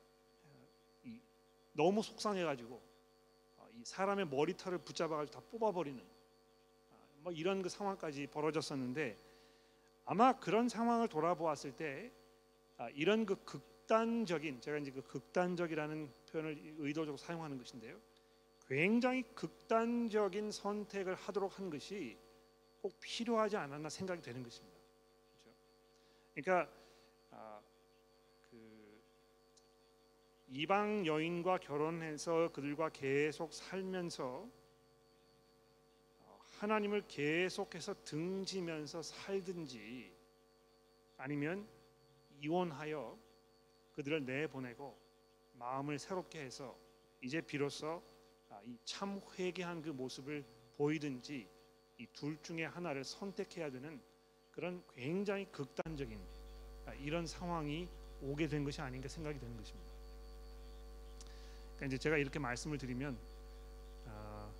너무 1.72 2.02
속상해가지고 2.02 2.80
아, 3.58 3.68
이 3.72 3.84
사람의 3.84 4.26
머리털을 4.26 4.78
붙잡아가지고 4.78 5.40
다 5.40 5.46
뽑아버리는 5.50 5.98
아, 6.90 6.94
뭐 7.22 7.32
이런 7.32 7.62
그 7.62 7.68
상황까지 7.68 8.26
벌어졌었는데 8.26 9.16
아마 10.04 10.32
그런 10.34 10.68
상황을 10.68 11.08
돌아보았을 11.08 11.72
때 11.72 12.10
아, 12.76 12.90
이런 12.90 13.24
그 13.24 13.36
극 13.44 13.69
단적인 13.90 14.60
제가 14.60 14.78
이제 14.78 14.92
그 14.92 15.02
극단적이라는 15.02 16.12
표현을 16.30 16.76
의도적으로 16.78 17.16
사용하는 17.16 17.58
것인데요. 17.58 18.00
굉장히 18.68 19.24
극단적인 19.34 20.52
선택을 20.52 21.16
하도록 21.16 21.58
한 21.58 21.70
것이 21.70 22.16
꼭 22.80 22.94
필요하지 23.00 23.56
않았나 23.56 23.88
생각이 23.88 24.22
되는 24.22 24.44
것입니다. 24.44 24.78
그렇죠? 25.32 25.56
그러니까 26.34 26.80
이방 30.52 31.04
여인과 31.06 31.58
결혼해서 31.58 32.52
그들과 32.52 32.90
계속 32.90 33.52
살면서 33.52 34.48
어, 36.20 36.38
하나님을 36.58 37.08
계속해서 37.08 38.04
등지면서 38.04 39.02
살든지 39.02 40.12
아니면 41.16 41.68
이혼하여 42.40 43.29
그들을 44.00 44.24
내보내고 44.24 44.96
마음을 45.52 45.98
새롭게 45.98 46.40
해서 46.40 46.74
이제 47.20 47.42
비로소 47.42 48.02
아, 48.48 48.58
참 48.84 49.20
회개한 49.38 49.82
그 49.82 49.90
모습을 49.90 50.42
보이든지 50.76 51.46
이 51.98 52.06
둘 52.14 52.38
중에 52.42 52.64
하나를 52.64 53.04
선택해야 53.04 53.70
되는 53.70 54.00
그런 54.52 54.82
굉장히 54.94 55.44
극단적인 55.52 56.18
아, 56.86 56.94
이런 56.94 57.26
상황이 57.26 57.88
오게 58.22 58.48
된 58.48 58.64
것이 58.64 58.80
아닌가 58.80 59.06
생각이 59.06 59.38
되는 59.38 59.54
것입니다. 59.54 59.90
그러니까 61.76 61.86
이제 61.86 61.98
제가 61.98 62.16
이렇게 62.16 62.38
말씀을 62.38 62.78
드리면 62.78 63.18
아, 64.06 64.50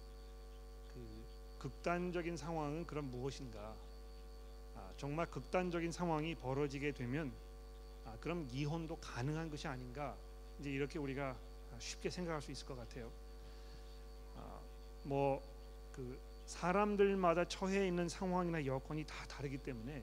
그 0.93 1.25
극단적인 1.61 2.37
상황은 2.37 2.87
그럼 2.87 3.11
무엇인가? 3.11 3.75
아, 4.75 4.93
정말 4.99 5.25
극단적인 5.31 5.93
상황이 5.93 6.35
벌어지게 6.35 6.93
되면 6.93 7.33
아, 8.05 8.17
그럼 8.21 8.49
이혼도 8.53 8.97
가능한 8.97 9.51
것이 9.51 9.69
아닌가? 9.69 10.17
이제 10.59 10.71
이렇게 10.71 10.99
우리가 10.99 11.37
쉽게 11.79 12.11
생각할 12.11 12.43
수 12.43 12.53
있을 12.53 12.67
것 12.67 12.77
같아요. 12.77 13.11
아, 14.37 14.61
뭐그 15.05 16.19
사람들마다 16.47 17.47
처해 17.47 17.87
있는 17.87 18.09
상황이나 18.09 18.65
여건이 18.67 19.05
다 19.05 19.15
다르기 19.29 19.59
때문에 19.59 20.03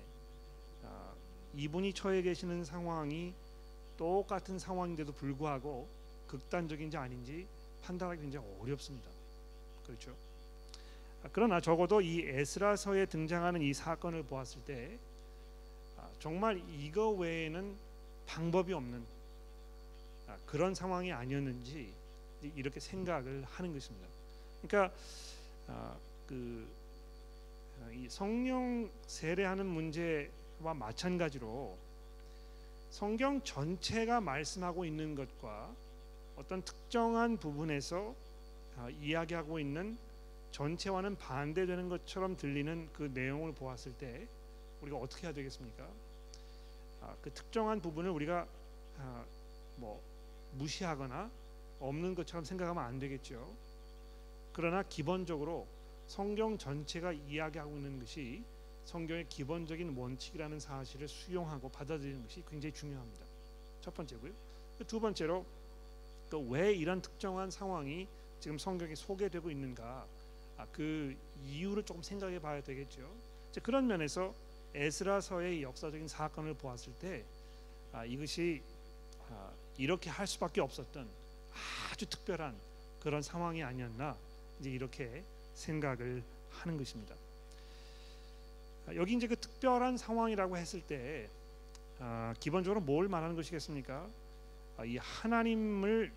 아, 0.84 1.14
이분이 1.56 1.94
처해 1.94 2.22
계시는 2.22 2.66
상황이 2.66 3.34
똑같은 3.98 4.58
상황인데도 4.58 5.12
불구하고 5.14 5.88
극단적인지 6.28 6.98
아닌지 6.98 7.48
판단하기 7.84 8.22
굉장히 8.22 8.48
어렵습니다. 8.60 9.10
그렇죠? 9.86 10.16
아, 11.24 11.30
그러나 11.32 11.60
적어도 11.60 12.02
이 12.02 12.22
에스라서에 12.22 13.06
등장하는 13.08 13.62
이 13.62 13.74
사건을 13.74 14.24
보았을 14.24 14.62
때 14.66 14.98
아, 15.98 16.10
정말 16.20 16.62
이거 16.70 17.10
외에는 17.10 17.87
방법이 18.28 18.74
없는 18.74 19.04
아, 20.28 20.38
그런 20.46 20.76
상황이 20.76 21.12
아니었는지 21.12 21.92
이렇게 22.56 22.80
생각을 22.80 23.44
하는 23.46 23.74
것입니다. 23.74 24.08
그러니까 24.62 24.94
그 26.28 26.68
성령 28.10 28.90
세례하는 29.08 29.66
문제와 29.66 30.74
마찬가지로 30.76 31.78
성경 32.90 33.42
전체가 33.44 34.22
말씀하고 34.22 34.86
있는 34.86 35.16
것과 35.16 35.74
어떤 36.36 36.62
특정한 36.62 37.38
부분에서 37.38 38.16
아, 38.78 38.90
이야기하고 38.90 39.60
있는 39.60 39.98
전체와는 40.52 41.18
반대되는 41.18 41.90
것처럼 41.90 42.38
들리는 42.38 42.90
그 42.94 43.10
내용을 43.14 43.54
보았을 43.54 43.94
때 43.94 44.28
우리가 44.82 44.98
어떻게 44.98 45.28
해야 45.28 45.34
되겠습니까? 45.34 45.88
아, 47.02 47.16
그 47.22 47.32
특정한 47.34 47.82
부분을 47.82 48.10
우리가 48.10 48.48
아, 48.98 49.26
뭐 49.78 50.02
무시하거나 50.54 51.30
없는 51.80 52.16
것처럼 52.16 52.44
생각하면 52.44 52.84
안 52.84 53.00
되겠죠. 53.00 53.48
그러나 54.54 54.84
기본적으로 54.84 55.68
성경 56.08 56.58
전체가 56.58 57.12
이야기하고 57.14 57.76
있는 57.76 58.00
것이 58.00 58.44
성경의 58.86 59.28
기본적인 59.30 59.96
원칙이라는 59.98 60.60
사실을 60.60 61.08
수용하고 61.08 61.70
받아들이는 61.70 62.24
것이 62.24 62.44
굉장히 62.50 62.74
중요합니다. 62.74 63.26
첫 63.82 63.94
번째고요. 63.94 64.32
두 64.88 65.00
번째로 65.00 65.46
또 66.30 66.40
왜 66.40 66.74
이런 66.74 67.02
특정한 67.02 67.52
상황이 67.52 68.08
지금 68.40 68.58
성경에 68.58 68.96
소개되고 68.96 69.50
있는가? 69.50 70.06
아, 70.58 70.68
그 70.72 71.16
이유를 71.46 71.84
조금 71.84 72.02
생각해 72.02 72.40
봐야 72.40 72.62
되겠죠. 72.62 73.10
그런 73.64 73.88
면에서 73.88 74.34
에스라서의 74.78 75.64
역사적인 75.64 76.08
사건을 76.08 76.54
보았을 76.54 76.94
때 77.00 77.26
아, 77.92 78.06
이것이 78.06 78.62
아, 79.30 79.52
이렇게 79.78 80.10
할 80.10 80.28
수밖에 80.28 80.62
없었던 80.62 81.08
아주 81.92 82.06
특별한 82.06 82.56
그런 83.02 83.22
상황이 83.22 83.64
아니었나 83.64 84.16
이제 84.60 84.70
이렇게 84.70 85.24
생각을 85.56 86.24
하는 86.52 86.78
것입니다. 86.78 87.16
아, 88.88 88.96
여기 88.96 89.16
이제 89.16 89.28
그 89.28 89.36
특별한 89.36 89.98
상황이라고 89.98 90.58
했을 90.58 90.82
때 90.82 91.28
아, 92.00 92.34
기본적으로 92.40 92.80
뭘 92.80 93.08
말하는 93.08 93.36
것이겠습니까? 93.36 94.08
아, 94.78 94.86
이 94.86 94.98
하나님을 94.98 96.12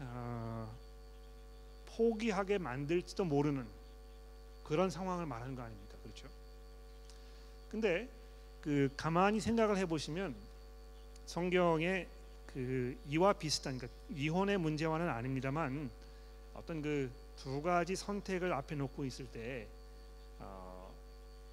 아, 0.00 0.68
포기하게 1.86 2.58
만들지도 2.58 3.24
모르는 3.24 3.66
그런 4.64 4.90
상황을 4.90 5.26
말하는 5.26 5.54
거 5.54 5.62
아닙니까? 5.62 5.96
그렇죠? 6.02 6.28
근데 7.70 8.08
그 8.60 8.88
가만히 8.96 9.40
생각을 9.40 9.76
해보시면 9.78 10.34
성경에 11.26 12.06
그 12.46 12.96
이와 13.08 13.34
비슷한 13.34 13.78
그러니까 13.78 13.98
이혼의 14.10 14.58
문제와는 14.58 15.08
아닙니다만 15.08 15.90
어떤 16.54 16.82
그 16.82 17.10
두 17.38 17.62
가지 17.62 17.94
선택을 17.94 18.52
앞에 18.52 18.74
놓고 18.74 19.04
있을 19.04 19.26
때 19.26 19.66
어, 20.40 20.92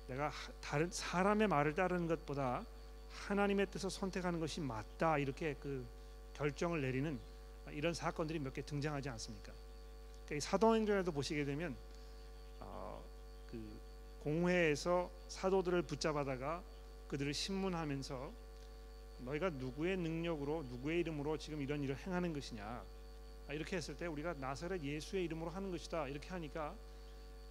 내가 0.07 0.31
다른 0.61 0.89
사람의 0.91 1.47
말을 1.47 1.75
따르는 1.75 2.07
것보다 2.07 2.65
하나님의 3.27 3.67
뜻을 3.67 3.89
선택하는 3.89 4.39
것이 4.39 4.61
맞다 4.61 5.17
이렇게 5.19 5.55
그 5.61 5.85
결정을 6.33 6.81
내리는 6.81 7.19
이런 7.71 7.93
사건들이 7.93 8.39
몇 8.39 8.53
개 8.53 8.61
등장하지 8.63 9.09
않습니까? 9.09 9.51
그러니까 10.25 10.49
사도행전에도 10.49 11.11
보시게 11.11 11.45
되면 11.45 11.75
어, 12.59 13.03
그 13.51 13.79
공회에서 14.25 15.11
사도들을 15.27 15.83
붙잡아다가 15.83 16.63
그들을 17.09 17.31
신문하면서 17.31 18.31
너희가 19.19 19.51
누구의 19.51 19.97
능력으로 19.97 20.63
누구의 20.63 21.01
이름으로 21.01 21.37
지금 21.37 21.61
이런 21.61 21.83
일을 21.83 21.95
행하는 21.95 22.33
것이냐 22.33 22.83
아, 23.47 23.53
이렇게 23.53 23.77
했을 23.77 23.95
때 23.95 24.07
우리가 24.07 24.33
나사렛 24.33 24.81
예수의 24.81 25.25
이름으로 25.25 25.51
하는 25.51 25.69
것이다 25.69 26.07
이렇게 26.07 26.29
하니까 26.29 26.73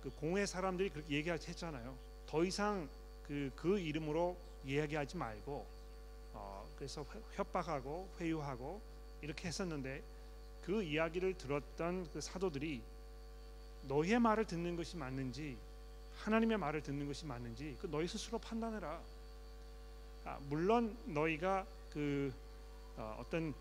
그 0.03 0.11
공회 0.17 0.45
사람들이 0.45 0.91
그렇게 0.91 1.15
얘기했잖아요. 1.15 1.97
더 2.27 2.45
이상 2.45 2.89
그, 3.29 3.53
그 3.55 3.79
이름으로 3.79 4.37
이야기하지 4.67 5.17
말고 5.17 5.65
어, 6.33 6.69
그래서 6.77 7.07
협박하고 7.35 8.09
회유하고 8.19 8.83
이렇게 9.23 9.47
했었는데 9.47 10.03
그 10.65 10.83
이야기를 10.83 11.35
들었던 11.39 12.11
그 12.13 12.21
사도들이 12.21 12.83
너희의 13.87 14.19
말을 14.19 14.47
듣는 14.47 14.75
것이 14.75 14.97
맞는지 14.97 15.57
하나님의 16.17 16.59
말을 16.59 16.83
듣는 16.83 17.07
것이 17.07 17.27
맞는지 17.27 17.77
그 17.81 17.91
너희 17.91 18.07
스스로 18.07 18.39
판단해라. 18.39 19.01
아, 20.25 20.39
물론 20.49 20.97
너희가 21.05 21.67
그 21.91 22.33
어, 22.97 23.19
어떤 23.21 23.55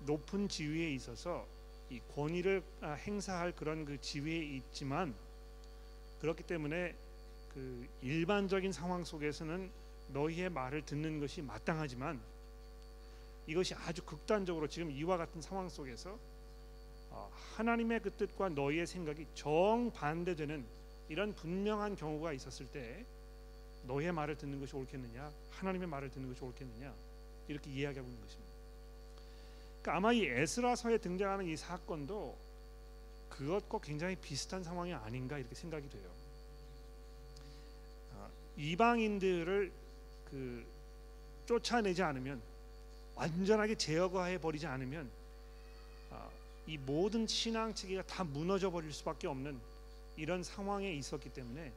높은 0.00 0.48
지위에 0.48 0.90
있어서 0.92 1.46
이 1.90 2.00
권위를 2.14 2.62
아, 2.80 2.92
행사할 2.92 3.52
그런 3.52 3.84
그 3.84 4.00
지위에 4.00 4.36
있지만 4.36 5.14
그렇기 6.20 6.42
때문에 6.44 6.94
그 7.52 7.88
일반적인 8.02 8.72
상황 8.72 9.04
속에서는 9.04 9.70
너희의 10.08 10.50
말을 10.50 10.84
듣는 10.84 11.20
것이 11.20 11.42
마땅하지만 11.42 12.20
이것이 13.46 13.74
아주 13.74 14.02
극단적으로 14.04 14.68
지금 14.68 14.90
이와 14.90 15.16
같은 15.16 15.40
상황 15.40 15.68
속에서 15.68 16.18
어, 17.10 17.30
하나님의 17.56 18.00
그 18.00 18.10
뜻과 18.12 18.50
너희의 18.50 18.86
생각이 18.86 19.26
정반대되는 19.34 20.64
이런 21.08 21.34
분명한 21.34 21.96
경우가 21.96 22.32
있었을 22.32 22.66
때 22.66 23.04
너희의 23.86 24.12
말을 24.12 24.36
듣는 24.36 24.60
것이 24.60 24.74
옳겠느냐 24.74 25.30
하나님의 25.50 25.88
말을 25.88 26.10
듣는 26.10 26.28
것이 26.28 26.42
옳겠느냐 26.44 26.94
이렇게 27.48 27.70
이야기하고 27.70 28.08
있는 28.08 28.22
것입니다. 28.22 28.52
그러니까 29.82 29.96
아마 29.96 30.12
이 30.12 30.24
에스라서에 30.24 30.98
등장하는 30.98 31.46
이 31.46 31.56
사건도 31.56 32.36
그것과 33.28 33.80
굉장히 33.80 34.16
비슷한 34.16 34.62
상황이 34.62 34.94
아닌가 34.94 35.38
이렇게 35.38 35.54
생각이 35.54 35.90
돼요. 35.90 36.10
어, 38.12 38.30
이방인들을 38.56 39.72
그 40.30 40.64
쫓아내지 41.46 42.02
않으면 42.02 42.40
완전하게 43.14 43.74
제어해 43.74 44.38
버리지 44.40 44.66
않으면 44.66 45.10
어, 46.10 46.30
이 46.66 46.78
모든 46.78 47.26
신앙 47.26 47.74
체계가 47.74 48.04
다 48.04 48.24
무너져 48.24 48.70
버릴 48.70 48.92
수밖에 48.92 49.26
없는 49.26 49.60
이런 50.16 50.42
상황에 50.42 50.92
있었기 50.92 51.30
때문에 51.30 51.72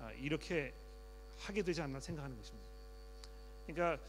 어, 0.00 0.10
이렇게 0.18 0.72
하게 1.38 1.62
되지 1.62 1.82
않나 1.82 2.00
생각하는 2.00 2.36
것입니다. 2.36 2.66
그러니까 3.66 4.02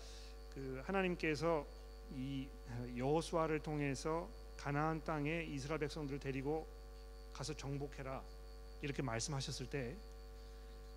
그 0.53 0.81
하나님께서 0.85 1.65
이 2.15 2.47
여호수아를 2.95 3.59
통해서 3.59 4.29
가나안 4.55 5.03
땅에 5.03 5.43
이스라엘 5.43 5.79
백성들을 5.79 6.19
데리고 6.19 6.67
가서 7.33 7.53
정복해라 7.53 8.23
이렇게 8.81 9.01
말씀하셨을 9.01 9.69
때 9.69 9.95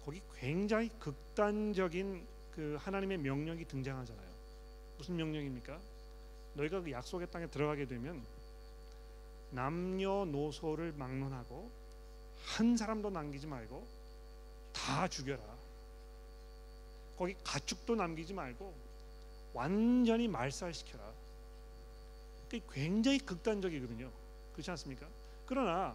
거기 0.05 0.23
굉장히 0.39 0.89
극단적인 0.99 2.27
그 2.53 2.77
하나님의 2.81 3.19
명령이 3.19 3.65
등장하잖아요. 3.67 4.31
무슨 4.97 5.17
명령입니까? 5.17 5.79
너희가 6.55 6.81
그 6.81 6.91
약속의 6.91 7.31
땅에 7.31 7.47
들어가게 7.47 7.87
되면 7.87 8.25
남녀노소를 9.51 10.93
막론하고 10.93 11.71
한 12.45 12.77
사람도 12.77 13.11
남기지 13.11 13.47
말고 13.47 13.87
다 14.73 15.09
죽여라. 15.09 15.43
거기 17.17 17.35
가축도 17.45 17.97
남기지 17.97 18.33
말고 18.33 18.75
완전히 19.53 20.29
말살시켜라. 20.29 21.13
그게 22.49 22.63
굉장히 22.73 23.19
극단적이거든요. 23.19 24.11
그렇지 24.53 24.71
않습니까? 24.71 25.07
그러나 25.47 25.95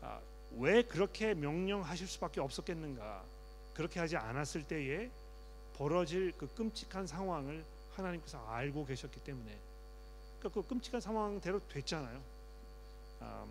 아, 0.00 0.20
왜 0.56 0.82
그렇게 0.82 1.34
명령하실 1.34 2.08
수밖에 2.08 2.40
없었겠는가? 2.40 3.24
그렇게 3.74 4.00
하지 4.00 4.16
않았을 4.16 4.64
때에 4.64 5.10
벌어질 5.76 6.32
그 6.36 6.46
끔찍한 6.54 7.06
상황을 7.06 7.64
하나님께서 7.94 8.38
알고 8.48 8.84
계셨기 8.84 9.20
때문에 9.20 9.58
그러니까 10.38 10.60
그 10.60 10.68
끔찍한 10.68 11.00
상황대로 11.00 11.60
됐잖아요. 11.68 12.20
아, 13.20 13.46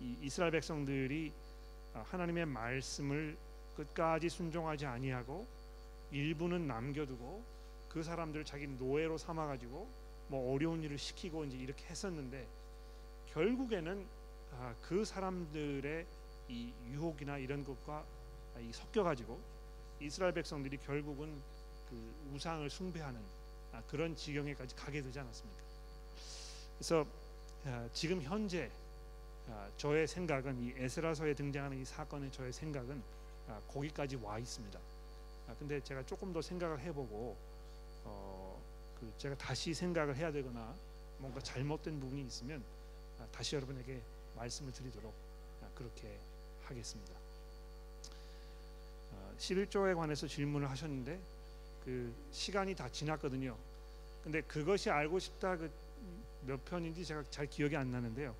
이 0.00 0.16
이스라엘 0.22 0.52
백성들이 0.52 1.32
아, 1.94 2.04
하나님의 2.08 2.46
말씀을 2.46 3.36
끝까지 3.76 4.28
순종하지 4.28 4.86
아니하고 4.86 5.46
일부는 6.10 6.66
남겨두고 6.66 7.42
그 7.88 8.02
사람들 8.02 8.44
자기 8.44 8.66
노예로 8.66 9.18
삼아 9.18 9.46
가지고 9.46 9.88
뭐 10.28 10.54
어려운 10.54 10.82
일을 10.82 10.98
시키고 10.98 11.44
이제 11.44 11.56
이렇게 11.56 11.84
했었는데 11.86 12.46
결국에는 13.32 14.06
아, 14.52 14.74
그 14.82 15.04
사람들의 15.04 16.06
이 16.48 16.72
유혹이나 16.90 17.38
이런 17.38 17.64
것과 17.64 18.04
이 18.60 18.72
섞여 18.72 19.02
가지고 19.02 19.38
이스라엘 20.00 20.32
백성들이 20.32 20.78
결국은 20.78 21.32
그 21.90 22.32
우상을 22.34 22.68
숭배하는 22.68 23.20
아, 23.72 23.82
그런 23.88 24.14
지경에까지 24.14 24.74
가게 24.76 25.02
되지 25.02 25.18
않았습니까? 25.18 25.62
그래서 26.76 27.06
아, 27.64 27.88
지금 27.92 28.22
현재 28.22 28.70
아, 28.70 28.87
저의 29.76 30.06
생각은 30.06 30.60
이 30.62 30.74
에스라서에 30.76 31.34
등장하는 31.34 31.78
이 31.78 31.84
사건의 31.84 32.30
저의 32.32 32.52
생각은 32.52 33.02
아, 33.48 33.60
거기까지 33.68 34.16
와 34.16 34.38
있습니다. 34.38 34.78
아, 35.48 35.54
근데 35.58 35.82
제가 35.82 36.04
조금 36.04 36.32
더 36.32 36.42
생각을 36.42 36.80
해보고 36.80 37.36
어, 38.04 38.62
그 39.00 39.12
제가 39.18 39.36
다시 39.36 39.72
생각을 39.72 40.16
해야 40.16 40.30
되거나 40.30 40.74
뭔가 41.18 41.40
잘못된 41.40 41.98
부분이 42.00 42.26
있으면 42.26 42.62
아, 43.18 43.26
다시 43.32 43.56
여러분에게 43.56 44.00
말씀을 44.36 44.72
드리도록 44.72 45.14
아, 45.62 45.68
그렇게 45.74 46.18
하겠습니다. 46.64 47.14
어, 49.12 49.34
11조에 49.38 49.96
관해서 49.96 50.26
질문을 50.26 50.68
하셨는데 50.70 51.20
그 51.84 52.14
시간이 52.32 52.74
다 52.74 52.88
지났거든요. 52.90 53.56
근데 54.22 54.42
그것이 54.42 54.90
알고 54.90 55.18
싶다 55.18 55.56
그 55.56 55.88
몇 56.48 56.64
편인지 56.64 57.04
제가 57.04 57.22
잘 57.30 57.46
기억이 57.46 57.76
안 57.76 57.90
나는데요. 57.90 58.34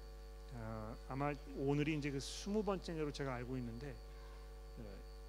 어, 0.55 0.96
아마 1.09 1.34
오늘이 1.57 1.96
이제 1.96 2.11
그 2.11 2.20
스무 2.20 2.62
번째로 2.62 3.12
제가 3.12 3.34
알고 3.34 3.57
있는데 3.59 3.94
어, 4.78 4.84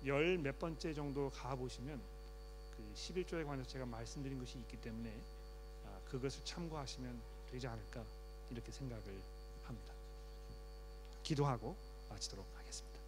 열몇 0.05 0.59
번째 0.59 0.93
정도 0.93 1.30
가 1.30 1.55
보시면 1.55 2.01
그 2.76 2.93
11조에 2.95 3.45
관해서 3.45 3.70
제가 3.70 3.86
말씀드린 3.86 4.39
것이 4.39 4.57
있기 4.59 4.78
때문에 4.78 5.13
아, 5.86 5.99
그것을 6.09 6.43
참고하시면 6.45 7.20
되지 7.51 7.67
않을까 7.67 8.03
이렇게 8.49 8.72
생각을 8.72 9.03
합니다. 9.65 9.93
기도하고 11.24 11.76
마치도록 12.09 12.45
하겠습니다. 12.55 12.99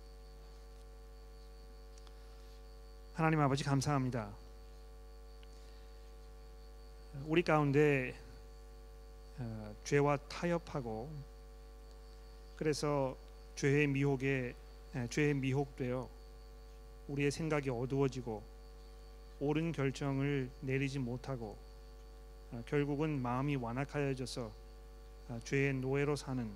하나님 3.14 3.40
아버지 3.40 3.64
감사합니다. 3.64 4.32
우리 7.26 7.44
가운데 7.44 8.18
어, 9.38 9.76
죄와 9.84 10.18
타협하고 10.28 11.10
그래서 12.62 13.18
죄의 13.56 13.88
미혹에 13.88 14.54
에, 14.94 15.08
죄의 15.08 15.34
미혹되어 15.34 16.08
우리의 17.08 17.32
생각이 17.32 17.72
어두워지고 17.72 18.44
옳은 19.40 19.72
결정을 19.72 20.48
내리지 20.62 21.00
못하고 21.00 21.58
어, 22.52 22.64
결국은 22.68 23.20
마음이 23.20 23.56
완악하여져서 23.56 24.52
어, 25.30 25.40
죄의 25.44 25.74
노예로 25.74 26.16
사는 26.16 26.48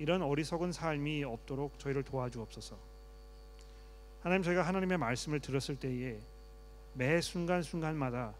이런 0.00 0.20
어리석은 0.20 0.72
삶이 0.72 1.22
없도록 1.22 1.78
저희를 1.78 2.02
도와주옵소서. 2.02 2.76
하나님 4.20 4.42
저희가 4.42 4.62
하나님의 4.62 4.98
말씀을 4.98 5.38
들었을 5.38 5.76
때에 5.76 6.18
매 6.94 7.20
순간 7.20 7.62
순간마다 7.62 8.34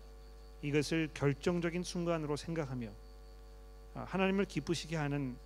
이것을 0.62 1.08
결정적인 1.14 1.84
순간으로 1.84 2.34
생각하며 2.34 2.88
아, 3.94 4.00
하나님을 4.08 4.46
기쁘시게 4.46 4.96
하는 4.96 5.36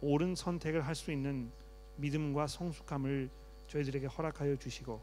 옳은 0.00 0.34
선택을 0.34 0.86
할 0.86 0.94
수 0.94 1.12
있는 1.12 1.50
믿음과 1.96 2.46
성숙함을 2.46 3.28
저희들에게 3.68 4.06
허락하여 4.06 4.56
주시고 4.56 5.00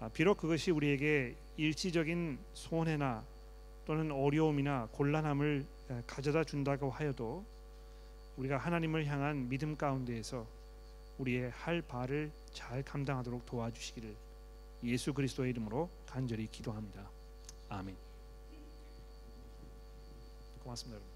아, 0.00 0.08
비록 0.08 0.38
그것이 0.38 0.70
우리에게 0.70 1.36
일시적인 1.56 2.38
손해나 2.54 3.24
또는 3.86 4.10
어려움이나 4.10 4.88
곤란함을 4.92 5.64
에, 5.90 6.02
가져다 6.06 6.44
준다고 6.44 6.90
하여도 6.90 7.44
우리가 8.36 8.56
하나님을 8.56 9.06
향한 9.06 9.48
믿음 9.48 9.76
가운데에서 9.76 10.46
우리의 11.18 11.50
할 11.50 11.82
바를 11.82 12.32
잘 12.52 12.82
감당하도록 12.82 13.44
도와주시기를 13.46 14.16
예수 14.84 15.12
그리스도의 15.12 15.50
이름으로 15.50 15.88
간절히 16.06 16.48
기도합니다. 16.50 17.08
아멘. 17.68 17.94
고맙습니다. 20.64 20.96
여러분. 20.96 21.11